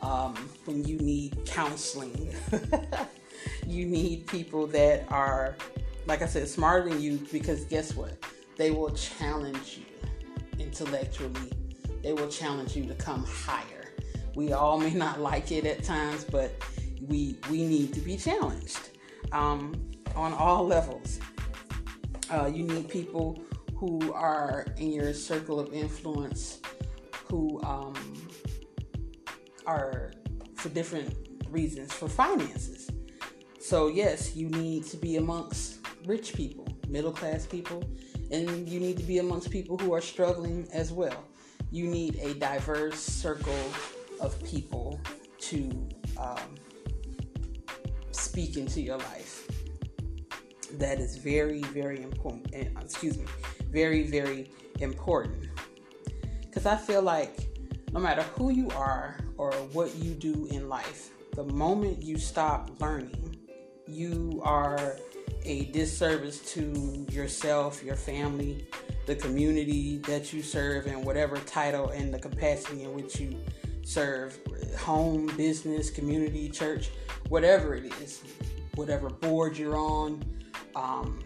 um, 0.02 0.34
when 0.64 0.84
you 0.84 0.98
need 0.98 1.46
counseling. 1.46 2.34
you 3.66 3.86
need 3.86 4.26
people 4.26 4.66
that 4.68 5.04
are, 5.12 5.54
like 6.06 6.22
I 6.22 6.26
said, 6.26 6.48
smarter 6.48 6.88
than 6.88 7.00
you 7.00 7.24
because 7.30 7.64
guess 7.64 7.94
what? 7.94 8.16
They 8.56 8.72
will 8.72 8.90
challenge 8.90 9.78
you 9.78 9.84
intellectually, 10.58 11.52
they 12.02 12.12
will 12.12 12.28
challenge 12.28 12.76
you 12.76 12.86
to 12.86 12.94
come 12.94 13.24
higher. 13.24 13.92
We 14.34 14.52
all 14.52 14.78
may 14.78 14.92
not 14.92 15.20
like 15.20 15.52
it 15.52 15.64
at 15.64 15.84
times, 15.84 16.24
but 16.24 16.52
we 17.06 17.36
we 17.50 17.64
need 17.64 17.92
to 17.94 18.00
be 18.00 18.16
challenged 18.16 18.90
um, 19.32 19.90
on 20.14 20.32
all 20.32 20.66
levels. 20.66 21.20
Uh, 22.30 22.50
you 22.52 22.64
need 22.64 22.88
people 22.88 23.42
who 23.76 24.12
are 24.12 24.66
in 24.78 24.92
your 24.92 25.12
circle 25.12 25.60
of 25.60 25.72
influence 25.72 26.60
who 27.28 27.60
um, 27.62 27.94
are 29.66 30.12
for 30.54 30.68
different 30.70 31.14
reasons 31.50 31.92
for 31.92 32.08
finances. 32.08 32.90
So, 33.60 33.88
yes, 33.88 34.36
you 34.36 34.48
need 34.50 34.84
to 34.86 34.96
be 34.96 35.16
amongst 35.16 35.78
rich 36.06 36.34
people, 36.34 36.66
middle 36.88 37.12
class 37.12 37.46
people, 37.46 37.82
and 38.30 38.68
you 38.68 38.80
need 38.80 38.96
to 38.98 39.02
be 39.04 39.18
amongst 39.18 39.50
people 39.50 39.78
who 39.78 39.94
are 39.94 40.00
struggling 40.00 40.68
as 40.72 40.92
well. 40.92 41.24
You 41.70 41.86
need 41.86 42.16
a 42.16 42.34
diverse 42.34 43.00
circle 43.00 43.58
of 44.20 44.42
people 44.44 45.00
to 45.40 45.88
um, 46.18 46.54
speak 48.14 48.56
into 48.56 48.80
your 48.80 48.98
life. 48.98 49.48
That 50.72 50.98
is 50.98 51.16
very, 51.16 51.62
very 51.62 52.02
important. 52.02 52.50
Eh, 52.52 52.66
excuse 52.80 53.18
me, 53.18 53.26
very, 53.70 54.04
very 54.04 54.50
important. 54.80 55.48
Because 56.42 56.66
I 56.66 56.76
feel 56.76 57.02
like 57.02 57.48
no 57.92 58.00
matter 58.00 58.22
who 58.36 58.50
you 58.50 58.68
are 58.70 59.18
or 59.36 59.52
what 59.72 59.94
you 59.96 60.14
do 60.14 60.46
in 60.50 60.68
life, 60.68 61.10
the 61.34 61.44
moment 61.44 62.02
you 62.02 62.18
stop 62.18 62.70
learning, 62.80 63.36
you 63.86 64.40
are 64.44 64.96
a 65.44 65.66
disservice 65.66 66.40
to 66.54 67.06
yourself, 67.10 67.82
your 67.84 67.96
family, 67.96 68.66
the 69.06 69.14
community 69.14 69.98
that 69.98 70.32
you 70.32 70.42
serve, 70.42 70.86
and 70.86 71.04
whatever 71.04 71.36
title 71.38 71.90
and 71.90 72.12
the 72.12 72.18
capacity 72.18 72.84
in 72.84 72.94
which 72.94 73.20
you 73.20 73.36
serve 73.84 74.38
home, 74.78 75.26
business, 75.36 75.90
community, 75.90 76.48
church, 76.48 76.90
whatever 77.34 77.74
it 77.74 77.92
is, 78.00 78.22
whatever 78.76 79.10
board 79.10 79.58
you're 79.58 79.76
on, 79.76 80.24
um, 80.76 81.18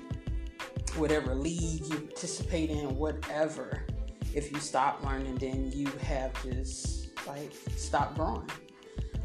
whatever 0.97 1.35
league 1.35 1.85
you 1.85 2.01
participate 2.01 2.71
in, 2.71 2.97
whatever. 2.97 3.85
If 4.33 4.51
you 4.51 4.59
stop 4.59 5.05
learning, 5.05 5.35
then 5.35 5.71
you 5.71 5.87
have 6.01 6.33
just 6.43 7.11
like 7.27 7.53
stopped 7.77 8.17
growing. 8.17 8.49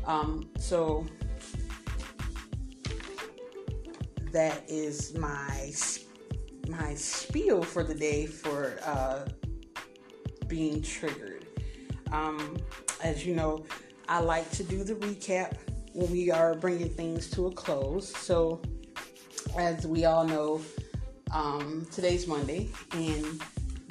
Um, 0.05 0.49
so 0.57 1.05
that 4.33 4.61
is 4.67 5.17
my 5.17 5.71
my 6.67 6.95
spiel 6.95 7.63
for 7.63 7.85
the 7.85 7.95
day 7.95 8.25
for 8.25 8.77
uh, 8.83 9.25
being 10.47 10.81
triggered. 10.81 11.45
Um, 12.11 12.57
as 13.01 13.25
you 13.25 13.35
know, 13.35 13.63
I 14.09 14.19
like 14.19 14.51
to 14.51 14.65
do 14.65 14.83
the 14.83 14.95
recap 14.95 15.55
we 15.93 16.31
are 16.31 16.55
bringing 16.55 16.89
things 16.89 17.29
to 17.31 17.47
a 17.47 17.51
close. 17.51 18.15
So, 18.15 18.61
as 19.57 19.85
we 19.85 20.05
all 20.05 20.25
know, 20.25 20.61
um, 21.31 21.87
today's 21.91 22.27
Monday, 22.27 22.69
and 22.93 23.41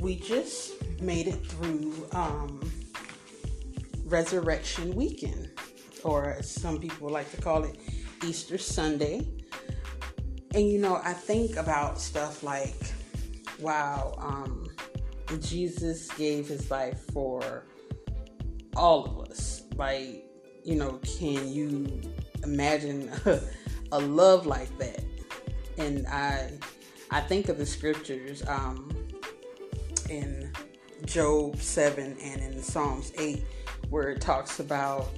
we 0.01 0.17
just 0.17 0.75
made 1.01 1.29
it 1.29 1.47
through 1.47 2.09
um, 2.13 2.61
Resurrection 4.05 4.95
Weekend, 4.95 5.51
or 6.05 6.35
as 6.35 6.51
some 6.51 6.79
people 6.79 7.09
like 7.09 7.31
to 7.33 7.41
call 7.41 7.65
it, 7.65 7.79
Easter 8.25 8.59
Sunday. 8.59 9.27
And 10.55 10.69
you 10.69 10.79
know, 10.79 11.01
I 11.03 11.13
think 11.13 11.57
about 11.57 12.01
stuff 12.01 12.43
like, 12.43 12.77
wow, 13.61 14.15
um, 14.19 14.67
Jesus 15.41 16.09
gave 16.13 16.49
his 16.49 16.71
life 16.71 17.01
for 17.13 17.65
all 18.77 19.05
of 19.05 19.31
us. 19.31 19.63
Like, 19.77 20.22
you 20.65 20.77
know, 20.77 20.99
can 21.03 21.53
you 21.53 22.01
imagine 22.43 23.11
a, 23.93 23.99
love 24.01 24.47
like 24.47 24.77
that? 24.79 25.03
And 25.79 26.07
I 26.07 26.53
I 27.11 27.21
think 27.21 27.49
of 27.49 27.59
the 27.59 27.67
scriptures 27.67 28.43
um, 28.47 28.91
in 30.09 30.53
Job 31.05 31.57
7 31.57 32.17
and 32.23 32.43
in 32.43 32.63
Psalms 32.63 33.13
8 33.19 33.45
where 33.91 34.11
it 34.11 34.21
talks 34.21 34.61
about 34.61 35.09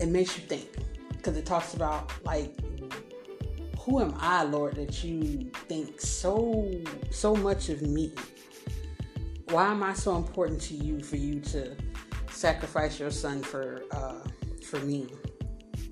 it 0.00 0.08
makes 0.08 0.36
you 0.36 0.44
think 0.44 0.68
because 1.12 1.36
it 1.36 1.46
talks 1.46 1.74
about 1.74 2.12
like 2.24 2.54
who 3.88 4.02
am 4.02 4.14
I, 4.18 4.42
Lord, 4.42 4.76
that 4.76 5.02
you 5.02 5.50
think 5.66 5.98
so 5.98 6.70
so 7.10 7.34
much 7.34 7.70
of 7.70 7.80
me? 7.80 8.12
Why 9.48 9.68
am 9.70 9.82
I 9.82 9.94
so 9.94 10.16
important 10.16 10.60
to 10.62 10.74
you 10.74 11.02
for 11.02 11.16
you 11.16 11.40
to 11.40 11.74
sacrifice 12.38 13.00
your 13.00 13.10
son 13.10 13.42
for 13.42 13.82
uh, 13.90 14.20
for 14.64 14.78
me. 14.80 15.08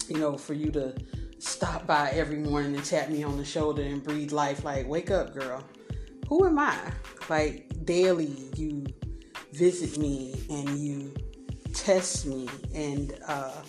You 0.09 0.19
know, 0.19 0.39
for 0.39 0.55
you 0.55 0.71
to 0.71 0.95
stop 1.39 1.87
by 1.87 2.11
every 2.11 2.39
morning 2.39 2.75
and 2.75 2.85
tap 2.85 3.09
me 3.09 3.25
on 3.25 3.37
the 3.37 3.45
shoulder 3.45 3.83
and 3.83 4.03
breathe 4.03 4.31
life. 4.33 4.65
Like, 4.65 4.87
wake 4.87 5.11
up, 5.11 5.35
girl. 5.35 5.65
Who 6.29 6.47
am 6.47 6.59
I? 6.59 6.79
Like 7.29 7.85
daily, 7.85 8.37
you 8.57 8.87
visit 9.53 9.99
me 9.99 10.41
and 10.49 10.79
you 10.79 11.13
test 11.73 12.27
me 12.27 12.49
and 12.75 13.19
uh, 13.27 13.63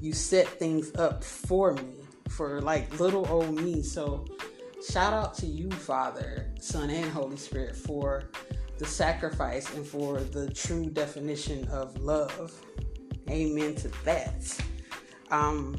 you 0.00 0.12
set 0.12 0.46
things 0.46 0.94
up 0.96 1.24
for 1.24 1.74
me 1.74 1.94
for 2.28 2.60
like 2.60 3.00
little 3.00 3.26
old 3.28 3.60
me. 3.60 3.82
So 3.82 4.26
shout 4.88 5.12
out 5.12 5.34
to 5.34 5.46
you, 5.46 5.70
Father, 5.70 6.52
Son, 6.60 6.90
and 6.90 7.10
Holy 7.10 7.36
Spirit 7.36 7.74
for 7.74 8.30
the 8.80 8.86
sacrifice 8.86 9.72
and 9.74 9.86
for 9.86 10.20
the 10.20 10.48
true 10.54 10.86
definition 10.86 11.68
of 11.68 11.94
love. 11.98 12.58
Amen 13.28 13.74
to 13.74 13.88
that. 14.06 14.58
Um, 15.30 15.76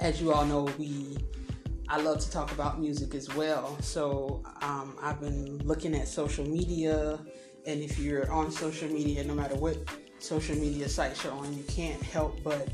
as 0.00 0.20
you 0.20 0.32
all 0.32 0.46
know, 0.46 0.64
we 0.78 1.18
I 1.90 2.00
love 2.00 2.18
to 2.20 2.30
talk 2.30 2.50
about 2.52 2.80
music 2.80 3.14
as 3.14 3.32
well. 3.34 3.76
So 3.82 4.42
um, 4.62 4.96
I've 5.02 5.20
been 5.20 5.58
looking 5.58 5.94
at 5.94 6.08
social 6.08 6.48
media, 6.48 7.20
and 7.66 7.82
if 7.82 7.98
you're 7.98 8.32
on 8.32 8.50
social 8.50 8.88
media, 8.88 9.22
no 9.24 9.34
matter 9.34 9.56
what 9.56 9.76
social 10.18 10.56
media 10.56 10.88
sites 10.88 11.22
you're 11.22 11.34
on, 11.34 11.54
you 11.54 11.62
can't 11.64 12.02
help 12.02 12.42
but 12.42 12.68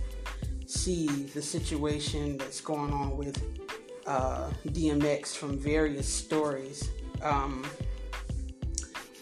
see 0.66 1.08
the 1.08 1.42
situation 1.42 2.38
that's 2.38 2.60
going 2.60 2.92
on 2.92 3.16
with 3.16 3.42
uh, 4.06 4.48
DMX 4.68 5.36
from 5.36 5.58
various 5.58 6.06
stories. 6.06 6.88
Um, 7.20 7.66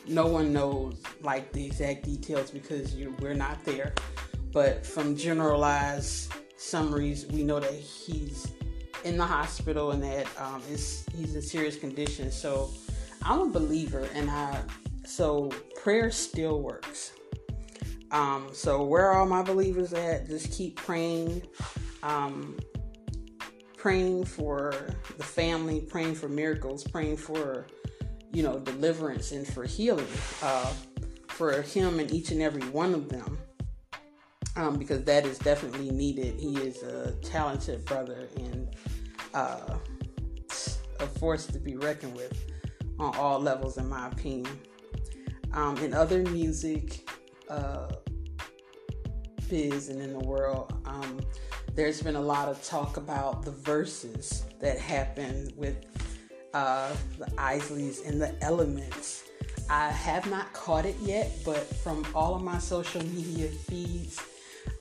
no 0.09 0.27
one 0.27 0.53
knows 0.53 1.03
like 1.23 1.53
the 1.53 1.64
exact 1.64 2.05
details 2.05 2.51
because 2.51 2.95
you, 2.95 3.14
we're 3.21 3.35
not 3.35 3.64
there. 3.64 3.95
But 4.53 4.87
from 4.87 5.16
generalized 5.16 6.33
summaries, 6.57 7.27
we 7.27 7.42
know 7.42 7.61
that 7.61 7.73
he's 7.73 8.53
in 9.05 9.16
the 9.16 9.27
hospital 9.27 9.92
and 9.92 10.03
that 10.03 10.27
um, 10.40 10.62
he's 10.69 11.35
in 11.35 11.42
serious 11.42 11.77
condition. 11.77 12.31
So 12.31 12.71
I'm 13.23 13.40
a 13.40 13.49
believer, 13.49 14.09
and 14.14 14.31
I 14.31 14.62
so 15.05 15.51
prayer 15.83 16.11
still 16.11 16.62
works. 16.62 17.12
Um, 18.11 18.49
so 18.53 18.85
where 18.85 19.07
are 19.07 19.19
all 19.19 19.27
my 19.27 19.42
believers 19.42 19.92
at? 19.92 20.27
Just 20.29 20.53
keep 20.53 20.77
praying, 20.77 21.42
um, 22.03 22.57
praying 23.77 24.25
for 24.25 24.73
the 25.16 25.25
family, 25.25 25.81
praying 25.81 26.14
for 26.14 26.29
miracles, 26.29 26.85
praying 26.85 27.16
for 27.16 27.66
you 28.37 28.42
know, 28.42 28.59
deliverance 28.59 29.33
and 29.33 29.46
for 29.46 29.64
healing 29.64 30.07
uh, 30.42 30.70
for 31.29 31.62
him 31.62 31.99
and 31.99 32.11
each 32.12 32.31
and 32.33 32.42
every 32.42 32.64
one 32.68 32.92
of 32.92 33.09
them. 33.09 33.38
Um, 34.57 34.77
because 34.77 35.05
that 35.05 35.25
is 35.25 35.38
definitely 35.38 35.90
needed. 35.90 36.38
He 36.38 36.55
is 36.57 36.83
a 36.83 37.12
talented 37.22 37.83
brother 37.87 38.29
and 38.37 38.68
uh, 39.33 39.79
a 41.01 41.07
force 41.18 41.46
to 41.46 41.59
be 41.59 41.77
reckoned 41.77 42.14
with 42.14 42.38
on 42.99 43.16
all 43.16 43.40
levels, 43.40 43.79
in 43.79 43.88
my 43.88 44.09
opinion. 44.09 44.61
Um, 45.55 45.79
in 45.79 45.94
other 45.94 46.22
music, 46.25 47.09
uh, 47.49 47.88
biz, 49.49 49.88
and 49.88 50.03
in 50.03 50.12
the 50.12 50.25
world, 50.27 50.75
um, 50.85 51.20
there's 51.75 52.03
been 52.03 52.16
a 52.16 52.20
lot 52.20 52.49
of 52.49 52.62
talk 52.62 52.99
about 52.99 53.44
the 53.44 53.53
Verzuz 53.53 54.44
that 54.61 54.79
happened 54.79 55.55
with 55.57 55.87
uh, 56.57 56.97
the 57.19 57.27
Isleys 57.37 58.09
and 58.09 58.19
the 58.19 58.33
Elements. 58.42 59.25
I 59.69 59.90
have 59.90 60.31
not 60.31 60.55
caught 60.55 60.87
it 60.87 60.97
yet, 61.01 61.31
but 61.45 61.59
from 61.59 62.07
all 62.14 62.35
of 62.35 62.42
my 62.42 62.57
social 62.59 63.05
media 63.05 63.49
feeds, 63.49 64.19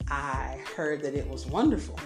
I 0.10 0.58
heard 0.74 1.02
that 1.02 1.16
it 1.16 1.28
was 1.28 1.46
wonderful. 1.46 2.00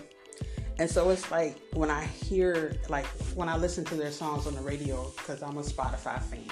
And 0.80 0.90
so 0.90 1.12
it's 1.12 1.30
like 1.30 1.60
when 1.74 1.92
I 1.92 2.04
hear, 2.06 2.78
like 2.90 3.06
when 3.36 3.48
I 3.48 3.58
listen 3.58 3.86
to 3.86 3.96
their 3.96 4.12
songs 4.12 4.48
on 4.48 4.56
the 4.56 4.62
radio, 4.62 5.12
because 5.18 5.44
I'm 5.44 5.58
a 5.58 5.62
Spotify 5.62 6.20
fan, 6.20 6.50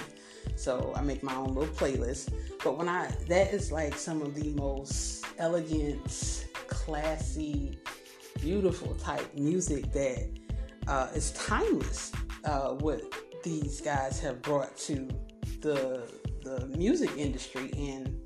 so 0.55 0.93
I 0.95 1.01
make 1.01 1.23
my 1.23 1.33
own 1.33 1.55
little 1.55 1.73
playlist. 1.73 2.31
But 2.63 2.77
when 2.77 2.87
I, 2.87 3.09
that 3.29 3.51
is 3.51 3.71
like 3.71 3.95
some 3.95 4.21
of 4.21 4.35
the 4.35 4.49
most 4.49 5.25
elegant, 5.39 6.45
classy, 6.67 7.79
beautiful 8.39 8.93
type 8.95 9.33
music 9.33 9.91
that 9.93 10.29
uh, 10.87 11.07
is 11.15 11.31
timeless. 11.31 12.11
Uh, 12.47 12.69
what 12.75 13.01
these 13.43 13.81
guys 13.81 14.19
have 14.21 14.41
brought 14.41 14.75
to 14.77 15.07
the 15.59 16.09
the 16.43 16.65
music 16.67 17.11
industry, 17.17 17.69
and 17.77 18.25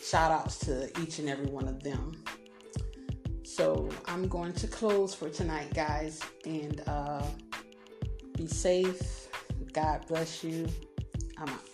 shout 0.00 0.30
outs 0.30 0.58
to 0.58 0.90
each 1.00 1.18
and 1.18 1.28
every 1.28 1.46
one 1.46 1.66
of 1.66 1.82
them. 1.82 2.12
So 3.44 3.88
I'm 4.04 4.28
going 4.28 4.52
to 4.52 4.66
close 4.66 5.14
for 5.14 5.30
tonight, 5.30 5.72
guys, 5.74 6.20
and 6.44 6.82
uh, 6.86 7.24
be 8.36 8.46
safe. 8.46 9.28
God 9.72 10.06
bless 10.06 10.44
you. 10.44 10.68
I'm 11.38 11.48
out. 11.48 11.71